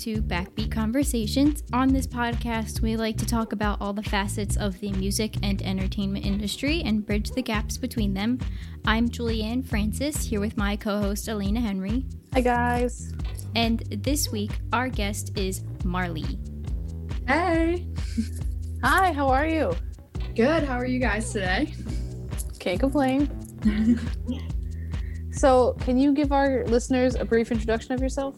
[0.00, 1.62] to Backbeat Conversations.
[1.74, 5.60] On this podcast, we like to talk about all the facets of the music and
[5.60, 8.38] entertainment industry and bridge the gaps between them.
[8.86, 12.06] I'm Julianne Francis, here with my co host Elena Henry.
[12.32, 13.12] Hi, guys.
[13.54, 16.38] And this week, our guest is Marley.
[17.28, 17.86] Hey.
[18.82, 19.76] Hi, how are you?
[20.34, 20.62] Good.
[20.62, 21.74] How are you guys today?
[22.58, 23.28] Can't complain.
[25.30, 28.36] so, can you give our listeners a brief introduction of yourself?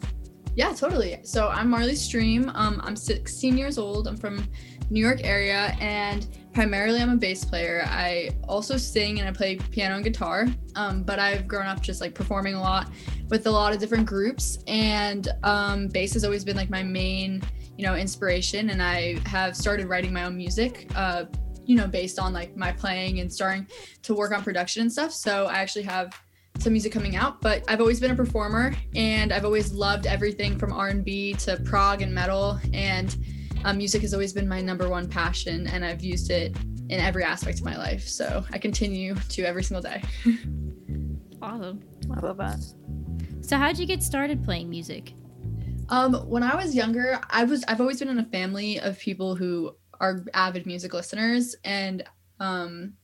[0.55, 1.19] Yeah, totally.
[1.23, 2.51] So I'm Marley Stream.
[2.55, 4.07] Um, I'm 16 years old.
[4.07, 4.47] I'm from
[4.91, 7.85] New York area, and primarily I'm a bass player.
[7.87, 10.47] I also sing and I play piano and guitar.
[10.77, 12.91] Um, but I've grown up just like performing a lot
[13.31, 17.43] with a lot of different groups, and um, bass has always been like my main,
[17.79, 18.69] you know, inspiration.
[18.71, 20.91] And I have started writing my own music.
[20.95, 21.25] Uh,
[21.65, 23.69] you know, based on like my playing and starting
[24.03, 25.13] to work on production and stuff.
[25.13, 26.13] So I actually have
[26.59, 30.59] some music coming out but i've always been a performer and i've always loved everything
[30.59, 33.17] from r&b to prog and metal and
[33.65, 36.57] um, music has always been my number one passion and i've used it
[36.89, 40.03] in every aspect of my life so i continue to every single day.
[41.43, 41.81] Awesome.
[42.09, 42.61] I love that.
[43.41, 45.15] So how'd you get started playing music?
[45.89, 49.35] Um, when i was younger i was i've always been in a family of people
[49.35, 52.05] who are avid music listeners and
[52.41, 52.95] um,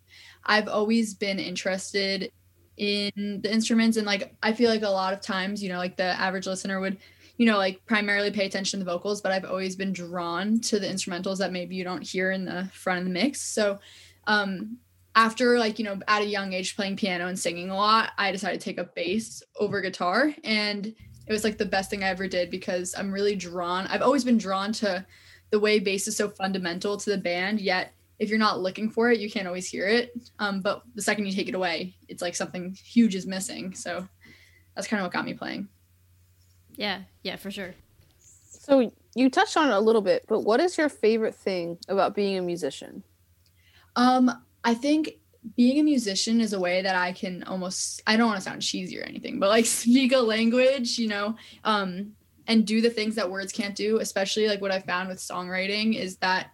[0.47, 2.31] i've always been interested
[2.79, 3.97] in the instruments.
[3.97, 6.81] And like i feel like a lot of times you know like the average listener
[6.81, 6.97] would
[7.37, 10.79] you know like primarily pay attention to the vocals but i've always been drawn to
[10.79, 13.41] the instrumentals that maybe you don't hear in the front of the mix.
[13.41, 13.79] So
[14.27, 14.79] um
[15.15, 18.31] after like you know at a young age playing piano and singing a lot i
[18.31, 20.33] decided to take up bass over guitar.
[20.45, 23.87] And it was like the best thing i ever did because i'm really drawn.
[23.89, 25.05] I've always been drawn to
[25.51, 29.11] the way bass is so fundamental to the band yet if you're not looking for
[29.11, 30.13] it, you can't always hear it.
[30.39, 33.75] Um, but the second you take it away, it's like something huge is missing.
[33.75, 34.07] So
[34.75, 35.69] that's kind of what got me playing.
[36.77, 37.75] Yeah, yeah, for sure.
[38.19, 42.15] So you touched on it a little bit, but what is your favorite thing about
[42.15, 43.03] being a musician?
[43.97, 44.31] Um,
[44.65, 45.15] I think
[45.57, 48.63] being a musician is a way that I can almost I don't want to sound
[48.63, 52.13] cheesy or anything, but like speak a language, you know, um,
[52.47, 55.95] and do the things that words can't do, especially like what I found with songwriting
[55.95, 56.51] is that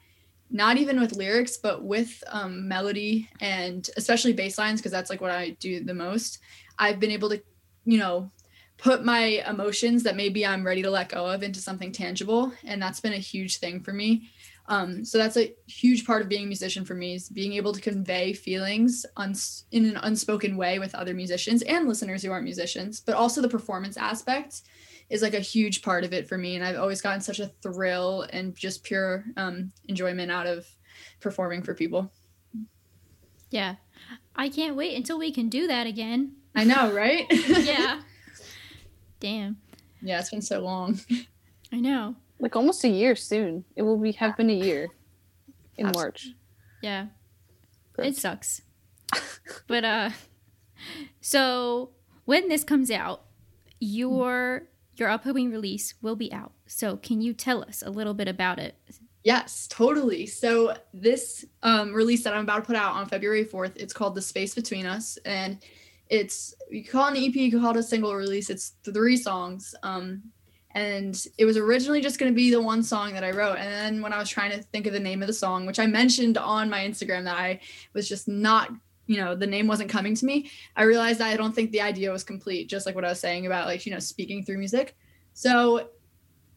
[0.55, 5.21] not even with lyrics, but with um, melody and especially bass lines, because that's like
[5.21, 6.39] what I do the most.
[6.79, 7.43] I've been able to,
[7.85, 8.31] you know,
[8.79, 12.53] put my emotions that maybe I'm ready to let go of into something tangible.
[12.63, 14.31] And that's been a huge thing for me.
[14.69, 17.73] Um, so that's a huge part of being a musician for me is being able
[17.73, 19.05] to convey feelings
[19.73, 23.49] in an unspoken way with other musicians and listeners who aren't musicians, but also the
[23.49, 24.63] performance aspect
[25.11, 27.49] is like a huge part of it for me and i've always gotten such a
[27.63, 30.67] thrill and just pure um, enjoyment out of
[31.21, 32.13] performing for people.
[33.51, 33.77] Yeah.
[34.37, 36.37] I can't wait until we can do that again.
[36.55, 37.27] I know right?
[37.31, 38.01] Yeah.
[39.21, 39.57] Damn.
[40.03, 41.01] Yeah it's been so long.
[41.73, 42.17] I know.
[42.39, 43.65] Like almost a year soon.
[43.77, 44.89] It will be have been a year
[45.77, 46.03] in Absolutely.
[46.03, 46.29] march.
[46.83, 47.07] Yeah.
[47.99, 48.63] It sucks.
[49.67, 50.11] But uh
[51.21, 51.91] so
[52.25, 53.23] when this comes out
[53.81, 54.69] your
[54.99, 56.53] your upcoming release will be out.
[56.67, 58.77] So, can you tell us a little bit about it?
[59.23, 60.27] Yes, totally.
[60.27, 64.15] So, this um, release that I'm about to put out on February 4th, it's called
[64.15, 65.19] The Space Between Us.
[65.25, 65.59] And
[66.09, 68.51] it's, you call it an EP, you call it a single release.
[68.51, 69.75] It's three songs.
[69.83, 70.23] Um,
[70.75, 73.59] and it was originally just going to be the one song that I wrote.
[73.59, 75.79] And then when I was trying to think of the name of the song, which
[75.79, 77.61] I mentioned on my Instagram that I
[77.93, 78.71] was just not
[79.07, 82.11] you know the name wasn't coming to me i realized i don't think the idea
[82.11, 84.97] was complete just like what i was saying about like you know speaking through music.
[85.35, 85.89] So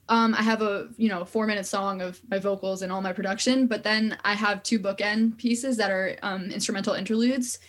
[0.10, 3.14] um, i have a you know four minute song of my vocals and all my
[3.14, 7.60] production but then i have two bookend pieces that are um, instrumental interludes.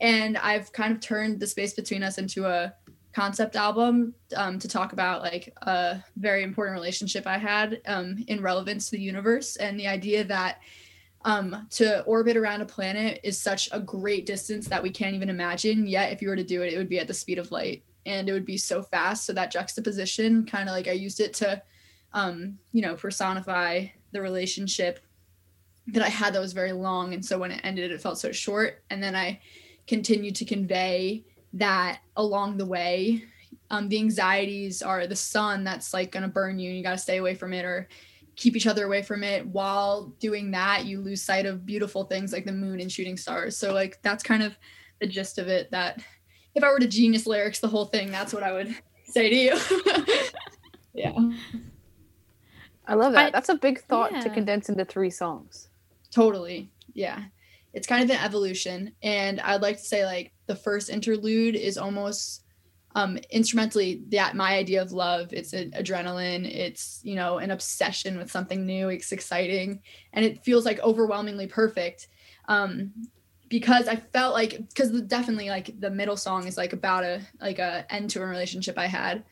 [0.00, 2.74] And i've kind of turned the space between us into a
[3.12, 8.40] concept album um, to talk about like a very important relationship i had um, in
[8.40, 10.60] relevance to the universe and the idea that
[11.24, 15.28] um, to orbit around a planet is such a great distance that we can't even
[15.28, 15.86] imagine.
[15.86, 17.82] Yet, if you were to do it, it would be at the speed of light
[18.06, 19.26] and it would be so fast.
[19.26, 21.62] So, that juxtaposition kind of like I used it to,
[22.12, 25.00] um, you know, personify the relationship
[25.88, 27.14] that I had that was very long.
[27.14, 28.82] And so, when it ended, it felt so short.
[28.90, 29.40] And then I
[29.86, 31.24] continued to convey
[31.54, 33.24] that along the way.
[33.70, 36.98] Um, the anxieties are the sun that's like gonna burn you and you got to
[36.98, 37.88] stay away from it or
[38.38, 39.44] keep each other away from it.
[39.46, 43.58] While doing that you lose sight of beautiful things like the moon and shooting stars.
[43.58, 44.56] So like that's kind of
[45.00, 46.00] the gist of it that
[46.54, 48.74] if i were to genius lyrics the whole thing that's what i would
[49.04, 49.58] say to you.
[50.94, 51.12] Yeah.
[52.88, 53.28] I love that.
[53.28, 54.20] I, that's a big thought yeah.
[54.20, 55.68] to condense into three songs.
[56.10, 56.72] Totally.
[56.92, 57.22] Yeah.
[57.72, 58.94] It's kind of an evolution.
[59.00, 62.42] And i'd like to say like the first interlude is almost
[62.94, 68.18] um, instrumentally that my idea of love it's an adrenaline it's you know an obsession
[68.18, 69.80] with something new it's exciting
[70.12, 72.08] and it feels like overwhelmingly perfect.
[72.46, 72.92] Um,
[73.48, 77.58] because i felt like because definitely like the middle song is like about a like
[77.58, 79.24] a end to a relationship i had.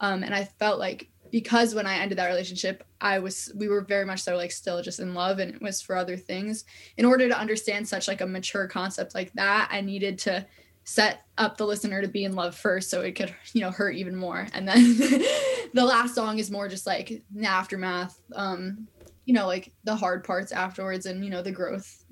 [0.00, 3.82] Um, and i felt like because when i ended that relationship i was we were
[3.82, 6.64] very much so like still just in love and it was for other things.
[6.96, 10.46] In order to understand such like a mature concept like that i needed to
[10.90, 13.94] set up the listener to be in love first so it could you know hurt
[13.94, 14.48] even more.
[14.52, 18.88] And then the last song is more just like the aftermath um
[19.24, 22.04] you know like the hard parts afterwards and you know the growth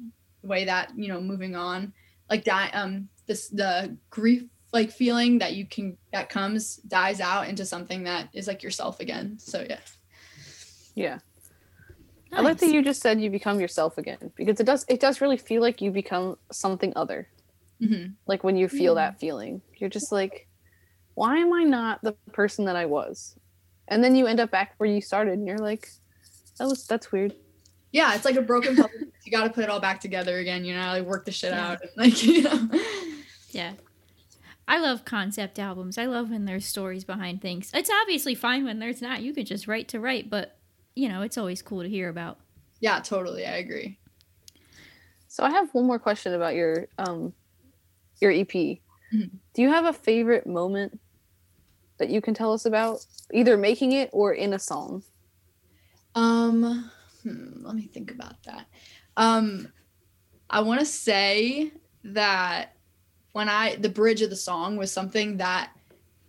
[0.42, 1.92] the way that you know moving on.
[2.30, 7.48] Like that um this the grief like feeling that you can that comes dies out
[7.48, 9.40] into something that is like yourself again.
[9.40, 9.80] So yeah.
[10.94, 11.18] Yeah.
[12.30, 12.40] Nice.
[12.40, 15.20] i like that you just said you become yourself again because it does it does
[15.20, 17.26] really feel like you become something other
[17.82, 18.12] Mm-hmm.
[18.26, 20.48] Like when you feel that feeling, you're just like,
[21.14, 23.36] why am I not the person that I was?
[23.88, 25.88] And then you end up back where you started, and you're like,
[26.58, 27.34] that was that's weird.
[27.92, 28.90] Yeah, it's like a broken puzzle.
[29.24, 30.64] you got to put it all back together again.
[30.64, 31.70] You know, like work the shit yeah.
[31.70, 32.68] out, and like you know.
[33.50, 33.72] Yeah.
[34.66, 35.96] I love concept albums.
[35.96, 37.70] I love when there's stories behind things.
[37.72, 39.22] It's obviously fine when there's not.
[39.22, 40.58] You could just write to write, but
[40.94, 42.38] you know, it's always cool to hear about.
[42.80, 43.46] Yeah, totally.
[43.46, 43.98] I agree.
[45.28, 47.32] So I have one more question about your um
[48.20, 48.48] your EP.
[48.48, 49.36] Mm-hmm.
[49.54, 50.98] Do you have a favorite moment
[51.98, 55.02] that you can tell us about, either making it or in a song?
[56.14, 56.90] Um,
[57.22, 58.66] hmm, let me think about that.
[59.16, 59.72] Um,
[60.50, 61.72] I want to say
[62.04, 62.74] that
[63.32, 65.70] when I the bridge of the song was something that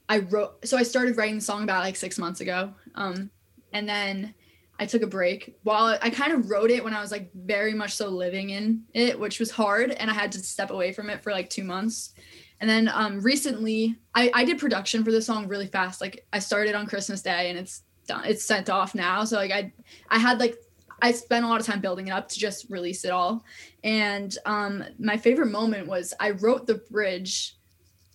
[0.10, 0.66] I wrote.
[0.68, 2.74] So I started writing the song about like six months ago.
[2.96, 3.30] Um,
[3.72, 4.34] and then
[4.80, 7.74] I took a break while I kind of wrote it when I was like very
[7.74, 9.92] much so living in it, which was hard.
[9.92, 12.14] And I had to step away from it for like two months.
[12.62, 16.00] And then um, recently I, I did production for the song really fast.
[16.00, 19.26] Like I started on Christmas Day and it's done, it's sent off now.
[19.26, 19.74] So like I,
[20.10, 20.58] I had like,
[21.02, 23.44] I spent a lot of time building it up to just release it all.
[23.84, 27.58] And um, my favorite moment was I wrote the bridge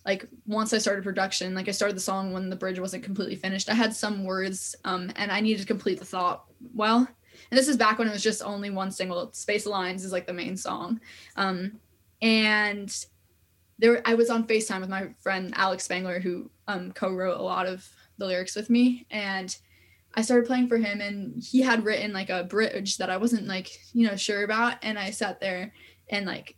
[0.05, 3.35] like once I started production, like I started the song when the bridge wasn't completely
[3.35, 3.69] finished.
[3.69, 7.07] I had some words um, and I needed to complete the thought well.
[7.49, 9.31] And this is back when it was just only one single.
[9.33, 10.99] Space Lines is like the main song.
[11.35, 11.79] Um,
[12.21, 12.95] and
[13.79, 17.65] there I was on FaceTime with my friend Alex Spangler, who um, co-wrote a lot
[17.65, 17.87] of
[18.17, 19.05] the lyrics with me.
[19.09, 19.55] And
[20.13, 23.47] I started playing for him and he had written like a bridge that I wasn't
[23.47, 24.77] like, you know, sure about.
[24.81, 25.73] And I sat there
[26.09, 26.55] and like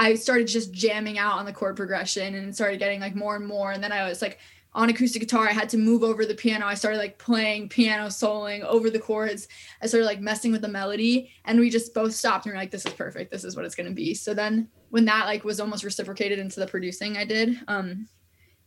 [0.00, 3.46] I started just jamming out on the chord progression and started getting like more and
[3.46, 3.72] more.
[3.72, 4.38] And then I was like
[4.72, 6.64] on acoustic guitar, I had to move over the piano.
[6.64, 9.46] I started like playing piano soloing over the chords.
[9.82, 12.62] I started like messing with the melody and we just both stopped and we are
[12.62, 13.30] like, this is perfect.
[13.30, 14.14] This is what it's gonna be.
[14.14, 18.08] So then when that like was almost reciprocated into the producing I did, um,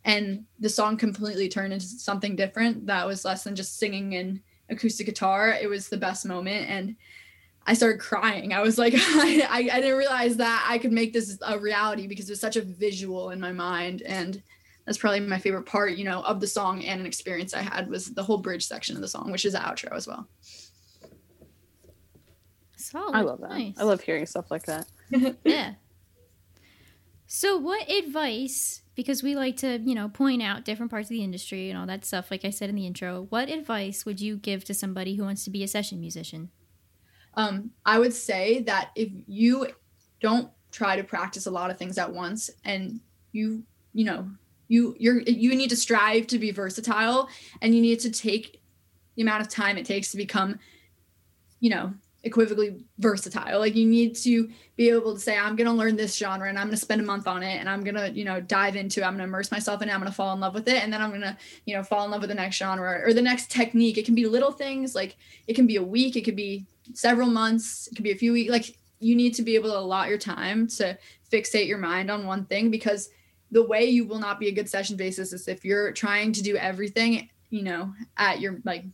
[0.04, 4.40] and the song completely turned into something different that was less than just singing and
[4.70, 5.50] acoustic guitar.
[5.50, 6.70] It was the best moment.
[6.70, 6.94] And
[7.66, 8.52] I started crying.
[8.52, 8.98] I was like, I,
[9.50, 12.56] I, I, didn't realize that I could make this a reality because it was such
[12.56, 14.02] a visual in my mind.
[14.02, 14.42] And
[14.84, 17.88] that's probably my favorite part, you know, of the song and an experience I had
[17.88, 20.28] was the whole bridge section of the song, which is the outro as well.
[22.76, 23.16] Solid.
[23.16, 23.50] I love that.
[23.50, 23.74] Nice.
[23.78, 24.86] I love hearing stuff like that.
[25.44, 25.74] yeah.
[27.26, 31.24] So, what advice, because we like to, you know, point out different parts of the
[31.24, 34.36] industry and all that stuff, like I said in the intro, what advice would you
[34.36, 36.50] give to somebody who wants to be a session musician?
[37.36, 39.68] Um, I would say that if you
[40.20, 43.00] don't try to practice a lot of things at once and
[43.32, 43.62] you,
[43.92, 44.28] you know,
[44.68, 47.28] you you're you need to strive to be versatile
[47.60, 48.60] and you need to take
[49.14, 50.58] the amount of time it takes to become,
[51.60, 51.92] you know,
[52.24, 53.60] equivocally versatile.
[53.60, 56.58] Like you need to be able to say, I'm going to learn this genre and
[56.58, 58.76] I'm going to spend a month on it and I'm going to, you know, dive
[58.76, 59.04] into it.
[59.04, 59.92] I'm going to immerse myself in it.
[59.92, 60.82] I'm going to fall in love with it.
[60.82, 61.36] And then I'm going to,
[61.66, 63.98] you know, fall in love with the next genre or the next technique.
[63.98, 67.28] It can be little things like it can be a week, it could be several
[67.28, 68.50] months, it could be a few weeks.
[68.50, 70.98] Like you need to be able to allot your time to
[71.30, 73.10] fixate your mind on one thing because
[73.50, 76.42] the way you will not be a good session bassist is if you're trying to
[76.42, 78.84] do everything, you know, at your like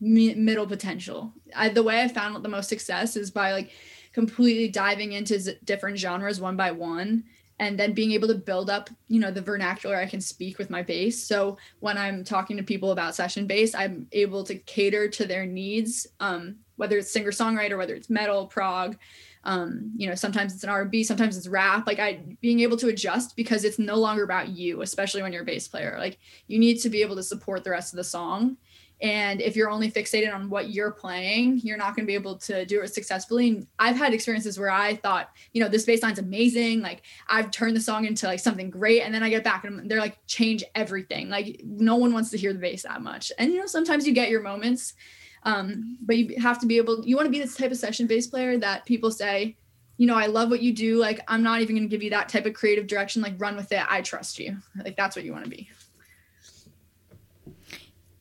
[0.00, 1.32] middle potential.
[1.54, 3.70] I, the way I found the most success is by like
[4.12, 7.24] completely diving into z- different genres one by one
[7.58, 10.70] and then being able to build up you know the vernacular i can speak with
[10.70, 15.08] my bass so when i'm talking to people about session bass i'm able to cater
[15.08, 18.96] to their needs um, whether it's singer songwriter whether it's metal prog
[19.44, 22.88] um, you know sometimes it's an r&b sometimes it's rap like i being able to
[22.88, 25.96] adjust because it's no longer about you especially when you're a bass player.
[25.98, 28.56] Like you need to be able to support the rest of the song.
[29.02, 32.36] And if you're only fixated on what you're playing you're not going to be able
[32.38, 33.48] to do it successfully.
[33.48, 37.50] And i've had experiences where i thought you know this bass line's amazing like i've
[37.50, 40.18] turned the song into like something great and then i get back and they're like
[40.26, 41.28] change everything.
[41.28, 43.30] Like no one wants to hear the bass that much.
[43.38, 44.94] And you know sometimes you get your moments
[45.46, 48.06] um, but you have to be able you want to be this type of session
[48.06, 49.56] bass player that people say
[49.96, 52.10] you know i love what you do like i'm not even going to give you
[52.10, 55.24] that type of creative direction like run with it i trust you like that's what
[55.24, 55.70] you want to be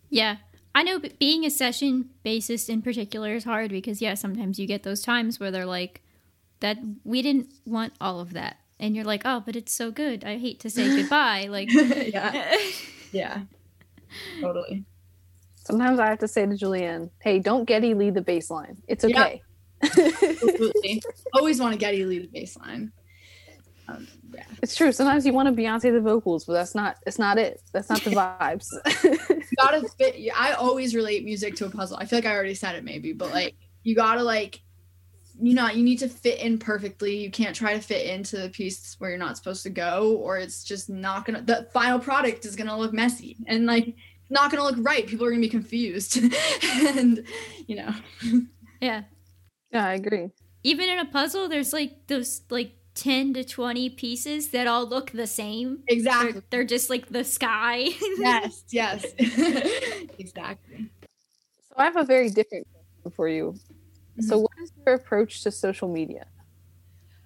[0.10, 0.38] yeah
[0.75, 4.84] I know being a session bassist in particular is hard because yeah, sometimes you get
[4.84, 6.01] those times where they're like
[6.60, 8.58] that we didn't want all of that.
[8.77, 10.25] And you're like, "Oh, but it's so good.
[10.25, 12.58] I hate to say goodbye." Like Yeah.
[13.13, 13.44] yeah.
[14.41, 14.84] Totally.
[15.66, 18.78] Sometimes I have to say to Julianne, "Hey, don't Geddy Lee the bass line.
[18.88, 19.42] It's okay."
[19.82, 21.02] Absolutely.
[21.34, 22.92] Always want to Geddy Lee the bass line.
[23.88, 24.44] Um, yeah.
[24.62, 24.92] It's true.
[24.92, 26.98] Sometimes you want to Beyonce the vocals, but that's not.
[27.06, 27.62] It's not it.
[27.72, 28.68] That's not the vibes.
[29.04, 30.16] you gotta fit.
[30.36, 31.98] I always relate music to a puzzle.
[31.98, 34.62] I feel like I already said it, maybe, but like you gotta like,
[35.40, 37.18] you know, you need to fit in perfectly.
[37.18, 40.38] You can't try to fit into the piece where you're not supposed to go, or
[40.38, 41.42] it's just not gonna.
[41.42, 43.96] The final product is gonna look messy and like
[44.29, 45.05] not gonna look right.
[45.08, 46.17] People are gonna be confused,
[46.63, 47.25] and
[47.67, 47.94] you know.
[48.82, 49.03] Yeah.
[49.72, 50.29] Yeah, I agree.
[50.63, 55.12] Even in a puzzle, there's like those like 10 to 20 pieces that all look
[55.12, 55.84] the same.
[55.88, 56.32] Exactly.
[56.32, 57.89] They're, they're just like the sky.
[58.17, 59.05] yes, yes.
[60.17, 60.89] exactly.
[61.70, 63.51] So I have a very different question for you.
[63.51, 64.22] Mm-hmm.
[64.22, 66.25] So what is your approach to social media?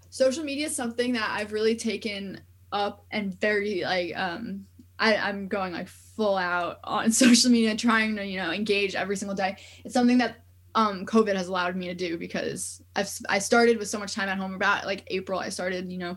[0.09, 2.41] Social media is something that I've really taken
[2.71, 4.65] up and very like um
[4.99, 9.15] I, I'm going like full out on social media, trying to, you know, engage every
[9.15, 9.57] single day.
[9.83, 10.37] It's something that
[10.75, 14.29] um covid has allowed me to do because i've i started with so much time
[14.29, 16.15] at home about like april i started you know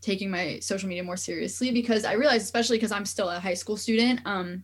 [0.00, 3.54] taking my social media more seriously because i realized especially because i'm still a high
[3.54, 4.62] school student um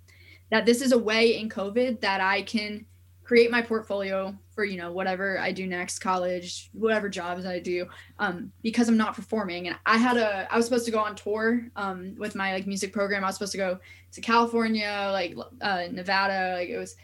[0.52, 2.86] that this is a way in covid that i can
[3.24, 7.86] create my portfolio for you know whatever i do next college whatever jobs i do
[8.18, 9.66] um because i'm not performing.
[9.66, 12.66] And i had a i was supposed to go on tour um with my like
[12.66, 13.24] music program.
[13.24, 13.78] I was supposed to go
[14.12, 16.94] to california like uh nevada like it was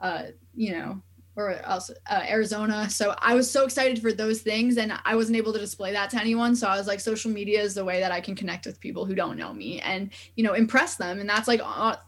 [0.00, 1.02] uh you know
[1.36, 2.88] or else uh, Arizona.
[2.88, 6.10] So I was so excited for those things, and I wasn't able to display that
[6.10, 6.56] to anyone.
[6.56, 9.04] So I was like, social media is the way that I can connect with people
[9.04, 11.60] who don't know me and you know impress them, and that's like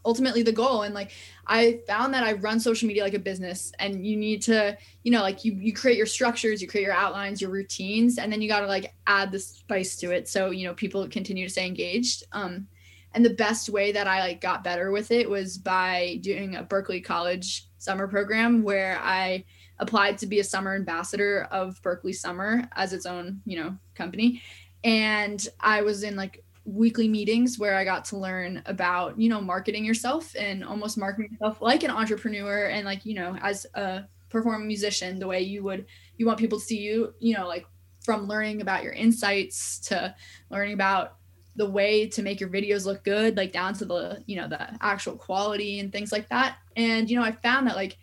[0.04, 0.82] ultimately the goal.
[0.82, 1.12] And like
[1.46, 5.12] I found that I run social media like a business, and you need to you
[5.12, 8.40] know like you you create your structures, you create your outlines, your routines, and then
[8.40, 11.52] you got to like add the spice to it so you know people continue to
[11.52, 12.24] stay engaged.
[12.32, 12.66] Um,
[13.14, 16.64] and the best way that I like got better with it was by doing a
[16.64, 19.44] Berklee College summer program where I
[19.78, 24.42] applied to be a summer ambassador of Berklee Summer as its own, you know, company.
[24.84, 29.40] And I was in like weekly meetings where I got to learn about, you know,
[29.40, 34.04] marketing yourself and almost marketing yourself like an entrepreneur and like, you know, as a
[34.28, 37.66] performing musician, the way you would you want people to see you, you know, like
[38.04, 40.14] from learning about your insights to
[40.50, 41.17] learning about
[41.58, 44.68] the way to make your videos look good like down to the you know the
[44.80, 46.56] actual quality and things like that.
[46.76, 47.98] And you know i found that like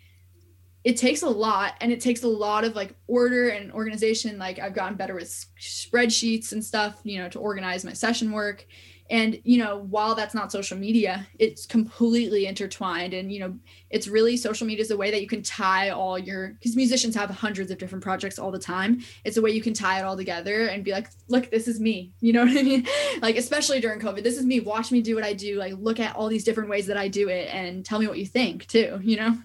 [0.84, 4.38] it takes a lot and it takes a lot of like order and organization.
[4.38, 8.66] Like i've gotten better with spreadsheets and stuff you know to organize my session work
[9.08, 13.14] and you know while that's not social media it's completely intertwined.
[13.14, 13.58] And you know
[13.90, 17.14] it's really social media is a way that you can tie all your because musicians
[17.14, 19.02] have hundreds of different projects all the time.
[19.24, 21.80] It's a way you can tie it all together and be like look this is
[21.80, 22.12] me.
[22.26, 22.86] You know what i mean?
[23.22, 24.60] Like especially during covid this is me.
[24.60, 25.56] Watch me do what i do.
[25.56, 28.18] Like look at all these different ways that i do it and tell me what
[28.18, 29.00] you think too.
[29.02, 29.38] You know?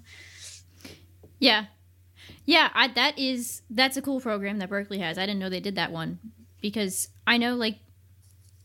[1.39, 1.65] Yeah.
[2.45, 5.17] Yeah I, that is that's a cool program that berklee has.
[5.17, 6.19] I didn't know they did that one
[6.61, 7.77] because i know like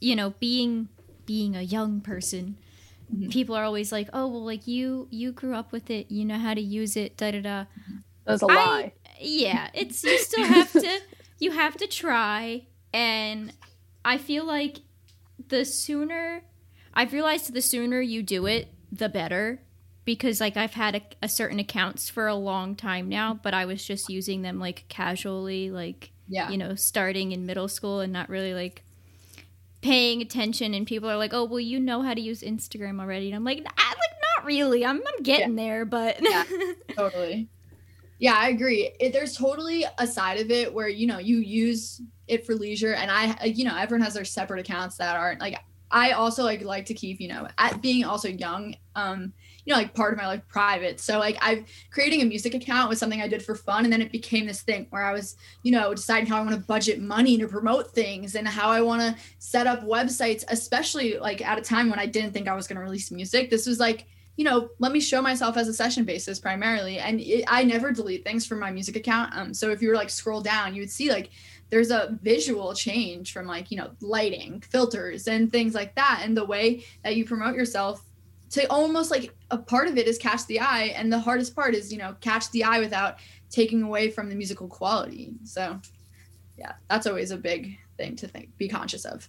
[0.01, 0.89] you know, being
[1.25, 2.57] being a young person,
[3.13, 3.29] mm-hmm.
[3.31, 6.39] people are always like, "Oh, well, like you you grew up with it, you know
[6.39, 7.65] how to use it." Da da da.
[8.25, 8.93] That's a lie.
[9.21, 11.01] yeah, it's you still have to
[11.39, 13.53] you have to try, and
[14.05, 14.79] I feel like
[15.49, 16.43] the sooner
[16.97, 19.61] I've realized the sooner you do it, the better.
[20.07, 23.67] Because like I've had a, a certain accounts for a long time now, but I
[23.67, 26.49] was just using them like casually, like yeah.
[26.49, 28.85] you know, starting in middle school and not really like
[29.87, 33.29] paying attention and people are like oh well you know how to use instagram already.
[33.29, 34.85] And i'm like I, like not really.
[34.85, 35.65] I'm, I'm getting yeah.
[35.65, 36.45] there but yeah,
[36.97, 37.49] totally.
[38.19, 38.91] Yeah i agree.
[38.99, 42.95] It, there's totally a side of it where you know you use it for leisure
[42.95, 45.57] and i you know everyone has their separate accounts that aren't like
[45.93, 49.33] i also like like to keep you know at being also young um
[49.67, 52.89] you know like part of my like private so like i've creating a music account
[52.89, 55.37] was something i did for fun and then it became this thing where i was
[55.63, 58.81] you know deciding how i want to budget money to promote things and how i
[58.81, 62.55] want to set up websites especially like at a time when i didn't think i
[62.55, 64.07] was going to release music this was like
[64.37, 66.99] you know, let me show myself as a session bassist primarily.
[66.99, 69.35] And it, I never delete things from my music account.
[69.35, 71.31] Um, so if you were like scroll down, you would see like
[71.71, 76.37] there's a visual change from like you know lighting, filters, and things like that, and
[76.37, 78.03] the way that you promote yourself.
[78.51, 81.75] To almost like a part of it is catch the eye, and the hardest part
[81.75, 83.17] is you know catch the eye without
[83.51, 85.35] taking away from the musical quality.
[85.45, 85.81] So,
[86.59, 89.29] yeah, that's always a big thing to think, be conscious of.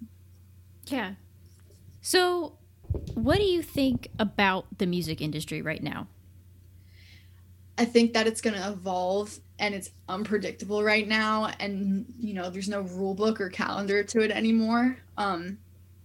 [0.85, 1.13] Yeah.
[2.01, 2.57] So
[3.13, 6.07] what do you think about the music industry right now?
[7.77, 12.49] I think that it's going to evolve and it's unpredictable right now and you know
[12.49, 15.57] there's no rule book or calendar to it anymore um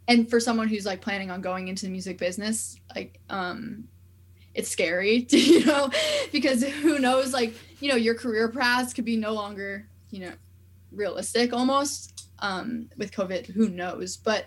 [0.09, 3.85] and for someone who's like planning on going into the music business like um
[4.55, 5.91] it's scary to, you know
[6.31, 10.33] because who knows like you know your career paths could be no longer you know
[10.91, 14.17] realistic almost um with covid who knows?
[14.17, 14.47] But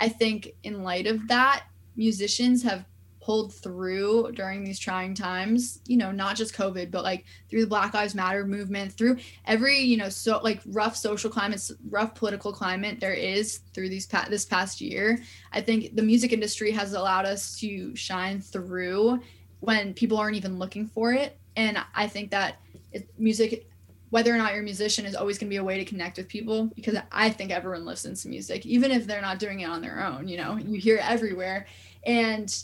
[0.00, 1.64] i think in light of that
[1.96, 2.84] musicians have
[3.24, 7.66] pulled through during these trying times you know not just covid but like through the
[7.66, 9.16] black lives matter movement through
[9.46, 14.06] every you know so like rough social climate rough political climate there is through these
[14.06, 15.18] pa- this past year
[15.52, 19.18] i think the music industry has allowed us to shine through
[19.60, 22.56] when people aren't even looking for it and i think that
[22.92, 23.66] it, music
[24.10, 26.18] whether or not you're a musician is always going to be a way to connect
[26.18, 29.64] with people because I think everyone listens to music, even if they're not doing it
[29.64, 30.28] on their own.
[30.28, 31.66] You know, you hear it everywhere.
[32.06, 32.54] And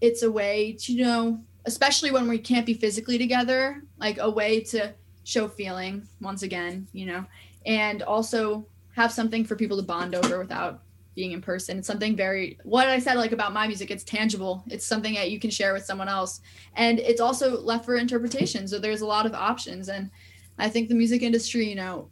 [0.00, 4.30] it's a way to, you know, especially when we can't be physically together, like a
[4.30, 4.92] way to
[5.24, 7.24] show feeling once again, you know,
[7.66, 10.82] and also have something for people to bond over without
[11.14, 11.78] being in person.
[11.78, 14.62] It's something very what I said like about my music, it's tangible.
[14.68, 16.40] It's something that you can share with someone else.
[16.76, 18.68] And it's also left for interpretation.
[18.68, 19.88] So there's a lot of options.
[19.88, 20.10] And
[20.58, 22.08] I think the music industry, you know,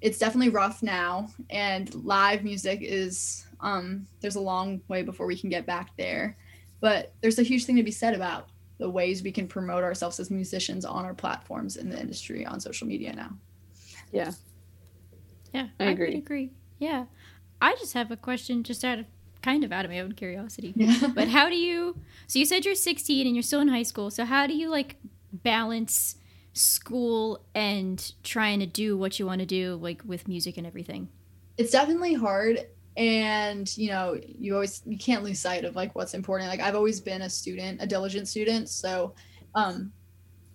[0.00, 5.38] it's definitely rough now, and live music is um, there's a long way before we
[5.38, 6.36] can get back there.
[6.80, 10.18] But there's a huge thing to be said about the ways we can promote ourselves
[10.20, 13.30] as musicians on our platforms in the industry on social media now.
[14.12, 14.32] Yeah.
[15.52, 16.16] Yeah, I, I agree.
[16.16, 16.50] agree.
[16.78, 17.04] Yeah.
[17.62, 19.06] I just have a question just out of
[19.42, 20.72] kind of out of my own curiosity.
[20.76, 21.08] Yeah.
[21.14, 21.96] but how do you
[22.26, 24.10] so you said you're 16 and you're still in high school.
[24.10, 24.96] So how do you like
[25.32, 26.16] balance
[26.54, 31.08] school and trying to do what you want to do like with music and everything
[31.56, 36.14] it's definitely hard and you know you always you can't lose sight of like what's
[36.14, 39.14] important like i've always been a student a diligent student so
[39.54, 39.92] um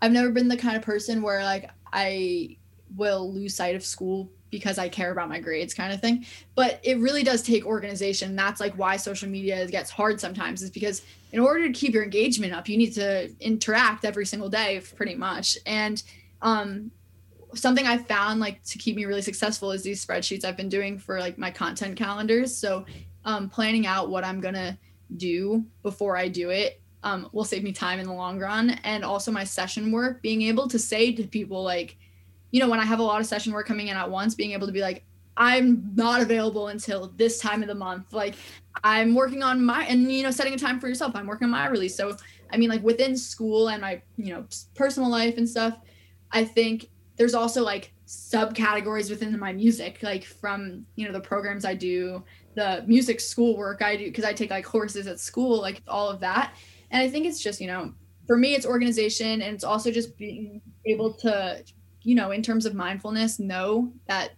[0.01, 2.55] i've never been the kind of person where like i
[2.95, 6.25] will lose sight of school because I care about my grades kind of thing.
[6.55, 8.35] But it really does take organization.
[8.35, 12.03] That's like why social media gets hard sometimes is because in order to keep your
[12.03, 15.57] engagement up, you need to interact every single day pretty much.
[15.65, 16.01] And
[16.41, 16.91] um
[17.55, 20.99] something I found like to keep me really successful is these spreadsheets I've been doing
[20.99, 22.55] for like my content calendars.
[22.55, 22.85] So
[23.25, 24.77] um planning out what I'm to
[25.17, 29.03] do before I do it um will save me time in the long run and
[29.03, 31.97] also my session work being able to say to people like
[32.51, 34.51] you know, when I have a lot of session work coming in at once, being
[34.51, 35.03] able to be like,
[35.37, 38.11] I'm not available until this time of the month.
[38.11, 38.35] Like
[38.83, 41.15] I'm working on my and you know, setting a time for yourself.
[41.15, 41.95] I'm working on my release.
[41.95, 42.17] So
[42.51, 45.77] I mean, like within school and my, you know, personal life and stuff,
[46.31, 51.65] I think there's also like subcategories within my music, like from, you know, the programs
[51.65, 52.23] I do,
[52.55, 56.09] the music school work I do, because I take like courses at school, like all
[56.09, 56.55] of that.
[56.89, 57.93] And I think it's just, you know,
[58.25, 61.63] for me, it's organization and it's also just being able to
[62.03, 64.31] you know, in terms of mindfulness, know that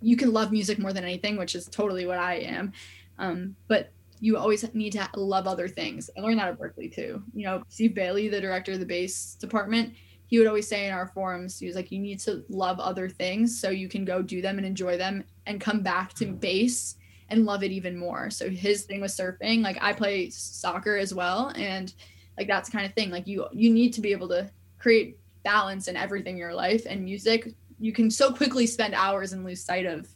[0.00, 2.72] you can love music more than anything, which is totally what I am.
[3.18, 3.90] Um, but
[4.20, 6.10] you always need to love other things.
[6.16, 7.22] I learned that at Berklee too.
[7.34, 9.94] You know, Steve Bailey, the director of the bass department,
[10.34, 13.08] he would always say in our forums, he was like, you need to love other
[13.08, 16.96] things so you can go do them and enjoy them and come back to bass
[17.28, 18.30] and love it even more.
[18.30, 19.62] So his thing was surfing.
[19.62, 21.52] Like I play soccer as well.
[21.54, 21.94] And
[22.36, 23.12] like that's kind of thing.
[23.12, 26.84] Like you you need to be able to create balance in everything in your life
[26.84, 30.08] and music you can so quickly spend hours and lose sight of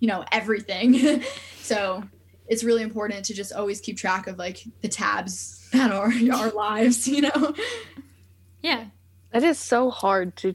[0.00, 1.22] you know everything
[1.60, 2.02] so
[2.48, 6.50] it's really important to just always keep track of like the tabs that are our
[6.50, 7.54] lives you know
[8.62, 8.86] yeah
[9.34, 10.54] it is so hard to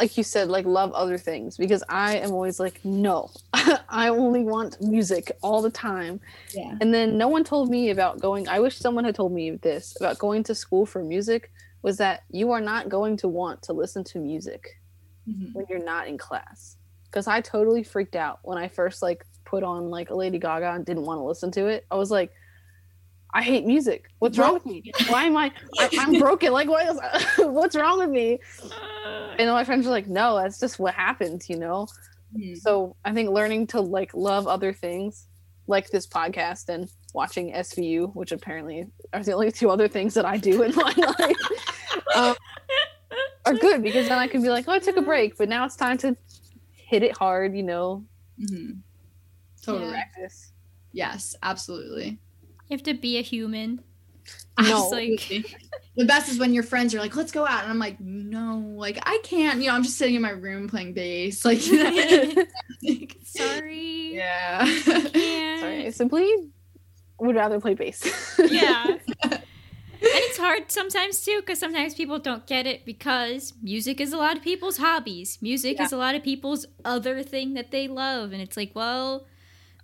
[0.00, 3.30] like you said like love other things because i am always like no
[3.90, 6.18] i only want music all the time
[6.54, 9.50] yeah and then no one told me about going i wish someone had told me
[9.50, 11.50] this about going to school for music
[11.82, 14.80] was that you are not going to want to listen to music
[15.28, 15.52] mm-hmm.
[15.52, 16.76] when you're not in class.
[17.04, 20.72] Because I totally freaked out when I first like put on like a Lady Gaga
[20.72, 21.86] and didn't want to listen to it.
[21.90, 22.32] I was like,
[23.32, 24.10] I hate music.
[24.18, 24.92] What's wrong with me?
[25.08, 25.52] Why am I?
[25.78, 26.52] I am broken.
[26.52, 27.00] Like what is?
[27.46, 28.40] what's wrong with me?
[29.38, 31.86] And my friends are like, no, that's just what happens, you know.
[32.36, 32.56] Mm-hmm.
[32.56, 35.26] So I think learning to like love other things,
[35.66, 40.24] like this podcast and watching SVU, which apparently are the only two other things that
[40.24, 41.36] I do in my life,
[42.14, 42.34] um,
[43.46, 45.64] are good because then I can be like, oh, I took a break, but now
[45.64, 46.16] it's time to
[46.74, 48.04] hit it hard, you know.
[48.40, 48.72] Mm-hmm.
[49.62, 49.92] Totally.
[49.92, 50.28] Yeah.
[50.92, 52.18] Yes, absolutely.
[52.70, 53.80] You have to be a human.
[54.60, 54.88] No.
[54.90, 55.28] Like
[55.96, 58.58] the best is when your friends are like, "Let's go out," and I'm like, "No,
[58.76, 61.44] like I can't." You know, I'm just sitting in my room playing bass.
[61.44, 61.58] Like,
[63.24, 64.14] sorry.
[64.14, 64.64] yeah.
[64.64, 66.32] Sorry, I simply
[67.18, 68.02] would rather play bass.
[68.38, 68.84] Yeah.
[69.22, 69.40] and
[70.02, 74.36] it's hard sometimes too, because sometimes people don't get it because music is a lot
[74.36, 75.38] of people's hobbies.
[75.42, 75.84] Music Yeah.
[75.84, 78.32] is a lot of people's other thing that they love.
[78.32, 79.26] And it's like, well,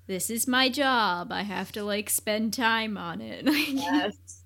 [0.06, 1.32] this is my job.
[1.32, 3.46] I have to like spend time on it.
[3.76, 4.42] Yes.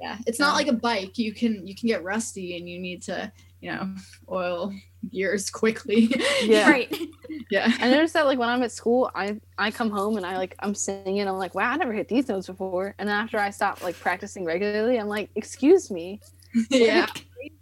[0.00, 0.18] yeah.
[0.26, 1.18] It's not like a bike.
[1.18, 3.94] You can you can get rusty, and you need to you know
[4.30, 4.72] oil
[5.10, 6.10] gears quickly.
[6.42, 6.70] Yeah.
[6.70, 6.94] Right.
[7.50, 7.72] yeah.
[7.80, 10.56] I noticed that like when I'm at school, I I come home and I like
[10.58, 11.26] I'm singing.
[11.26, 12.94] I'm like, wow, I never hit these notes before.
[12.98, 16.20] And then after I stop like practicing regularly, I'm like, excuse me,
[16.70, 17.06] yeah.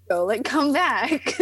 [0.09, 1.37] go like come back.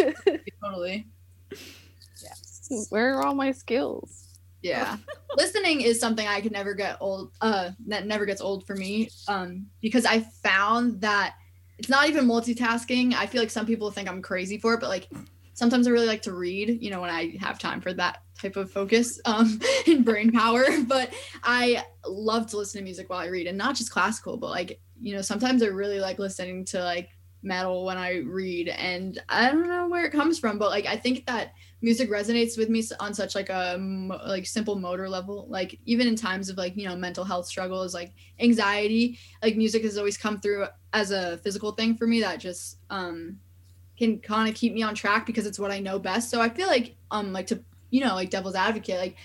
[0.63, 1.07] Totally.
[1.51, 2.79] Yeah.
[2.91, 4.22] Where are all my skills?
[4.63, 4.97] Yeah.
[5.37, 9.09] Listening is something I could never get old uh that never gets old for me.
[9.29, 11.35] Um because I found that
[11.79, 13.15] it's not even multitasking.
[13.15, 15.09] I feel like some people think I'm crazy for it, but like
[15.55, 18.57] sometimes I really like to read, you know, when I have time for that type
[18.57, 20.65] of focus um and brain power.
[20.87, 24.51] But I love to listen to music while I read and not just classical, but
[24.51, 27.09] like, you know, sometimes I really like listening to like
[27.43, 30.97] metal when I read and I don't know where it comes from, but like I
[30.97, 33.77] think that music resonates with me on such like a
[34.27, 35.47] like simple motor level.
[35.49, 39.83] Like even in times of like you know mental health struggles like anxiety like music
[39.83, 43.39] has always come through as a physical thing for me that just um
[43.99, 46.31] can kind of keep me on track because it's what i know best.
[46.31, 49.17] So i feel like um like to you know like devil's advocate like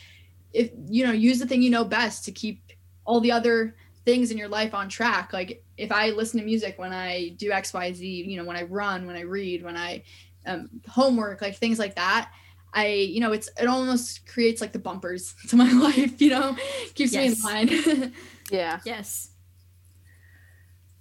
[0.52, 2.62] if you know use the thing you know best to keep
[3.06, 5.32] all the other things in your life on track.
[5.32, 9.06] Like if i listen to music when i do xyz you know when i run
[9.06, 10.04] when i read when i
[10.48, 12.32] um, homework like things like that
[12.74, 16.56] I, you know, it's it almost creates like the bumpers to my life, you know,
[16.96, 17.44] keeps Yes.
[17.44, 18.14] me in line.
[18.52, 18.80] Yeah.
[18.86, 19.32] yes.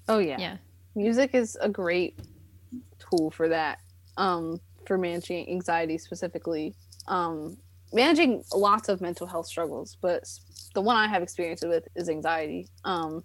[0.08, 0.36] Oh yeah.
[0.38, 0.56] Yeah.
[0.94, 2.18] Music is a great
[2.98, 3.78] tool for that.
[4.16, 6.74] Um, for managing anxiety specifically.
[7.08, 7.56] Um,
[7.92, 10.24] managing lots of mental health struggles, but
[10.74, 12.68] the one I have experienced with is anxiety.
[12.84, 13.22] Um,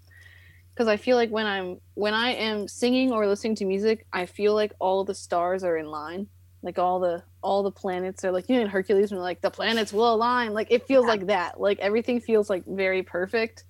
[0.74, 4.26] because I feel like when I'm when I am singing or listening to music, I
[4.26, 6.28] feel like all the stars are in line.
[6.64, 9.52] Like all the all the planets are like you know in Hercules when like the
[9.52, 10.54] planets will align.
[10.54, 11.60] Like it feels like that.
[11.60, 13.64] Like everything feels like very perfect.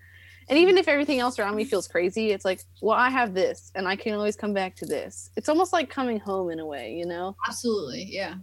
[0.49, 0.63] And mm-hmm.
[0.63, 3.87] even if everything else around me feels crazy, it's like, well, I have this and
[3.87, 5.29] I can always come back to this.
[5.35, 7.35] It's almost like coming home in a way, you know?
[7.47, 8.35] Absolutely, yeah.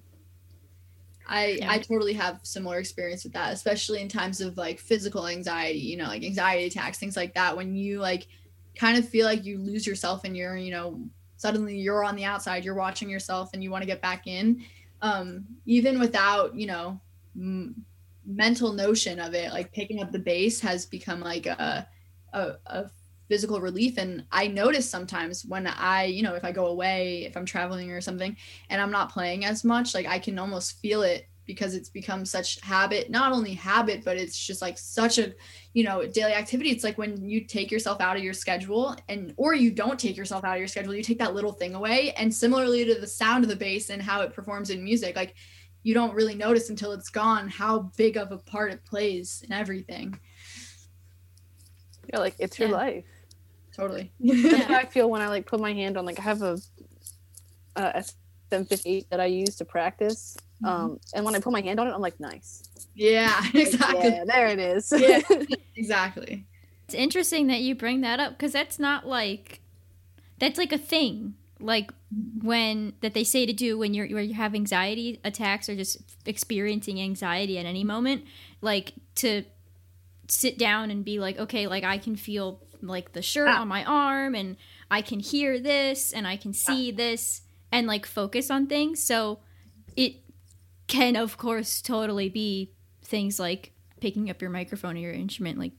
[1.27, 1.71] I Yeah.
[1.71, 5.97] I totally have similar experience with that, especially in times of like physical anxiety, you
[5.97, 7.57] know, like anxiety attacks, things like that.
[7.57, 8.27] When you like
[8.75, 11.03] kind of feel like you lose yourself and you're, you know,
[11.37, 14.65] suddenly you're on the outside, you're watching yourself and you want to get back in.
[15.01, 17.01] Um, even without, you know,
[17.37, 17.85] m-
[18.27, 21.89] mental notion of it, like picking up the bass has become like a,
[22.33, 22.91] a, a
[23.29, 23.99] physical relief.
[23.99, 27.91] And I notice sometimes when I, you know, if I go away, if I'm traveling
[27.91, 28.37] or something,
[28.71, 32.27] and I'm not playing as much, like I can almost feel it because it's become
[32.27, 35.33] such habit, not only habit, but it's just like such a,
[35.73, 36.69] you know, daily activity.
[36.71, 40.17] It's like when you take yourself out of your schedule and or you don't take
[40.17, 42.13] yourself out of your schedule, you take that little thing away.
[42.13, 45.35] And similarly to the sound of the bass and how it performs in music, like
[45.83, 49.51] you don't really notice until it's gone how big of a part it plays in
[49.53, 50.21] everything.
[52.13, 52.75] You're like, it's your Yeah.
[52.77, 53.05] life.
[53.75, 54.13] Totally.
[54.21, 56.59] That's how I feel when I like put my hand on like I have a,
[57.77, 58.05] a
[58.51, 60.37] SM58 that I use to practice.
[60.65, 62.63] Um, and when I put my hand on it, I'm like, nice.
[62.95, 64.09] yeah, exactly.
[64.09, 64.93] Yeah, there it is.
[64.97, 65.21] Yeah.
[65.77, 66.45] Exactly.
[66.87, 69.61] It's interesting that you bring that up because that's not like
[70.41, 71.93] that's like a thing like
[72.43, 75.99] when that they say to do when you're when you have anxiety attacks or just
[76.27, 78.25] experiencing anxiety at any moment
[78.61, 79.45] like to
[80.27, 83.61] sit down and be like okay like I can feel like the shirt Ah.
[83.61, 84.57] on my arm and
[84.91, 89.39] I can hear this and I can see this and like focus on things so
[89.97, 90.17] it
[90.89, 92.73] can of course totally be
[93.03, 95.73] things like picking up your microphone or your instrument like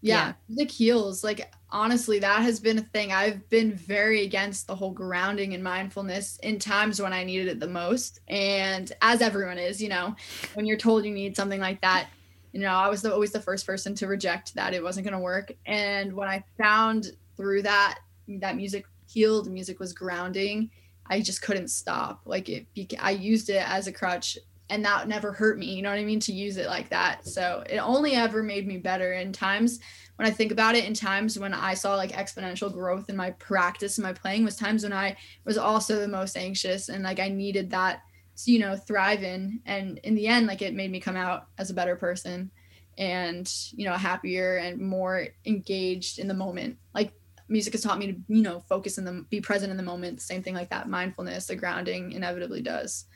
[0.00, 3.12] yeah, music heals like honestly that has been a thing.
[3.12, 7.60] I've been very against the whole grounding and mindfulness in times when i needed it
[7.60, 8.20] the most.
[8.28, 10.14] And as everyone is you know
[10.54, 12.08] when you're told you need something like that
[12.52, 15.18] you know i was the, always the first person to reject that it wasn't going
[15.18, 15.52] to work.
[15.66, 17.98] And when i found through that
[18.28, 20.70] that music healed music was grounding
[21.08, 22.20] i just couldn't stop.
[22.24, 22.66] Like it
[22.98, 24.38] i used it as a crutch
[24.70, 27.26] and that never hurt me you know what i mean to use it like that.
[27.26, 29.12] So it only ever made me better.
[29.12, 29.80] In times
[30.16, 33.30] when i think about it in times when i saw like exponential growth in my
[33.32, 37.20] practice and my playing was times when i was also the most anxious and like
[37.20, 38.02] i needed that
[38.46, 39.60] you know thrive in.
[39.66, 42.50] And in the end like it made me come out as a better person
[42.96, 46.78] and you know happier and more engaged in the moment.
[46.94, 47.12] Like
[47.48, 50.20] music has taught me to you know focus in the be present in the moment
[50.20, 53.06] same thing like that mindfulness the grounding inevitably does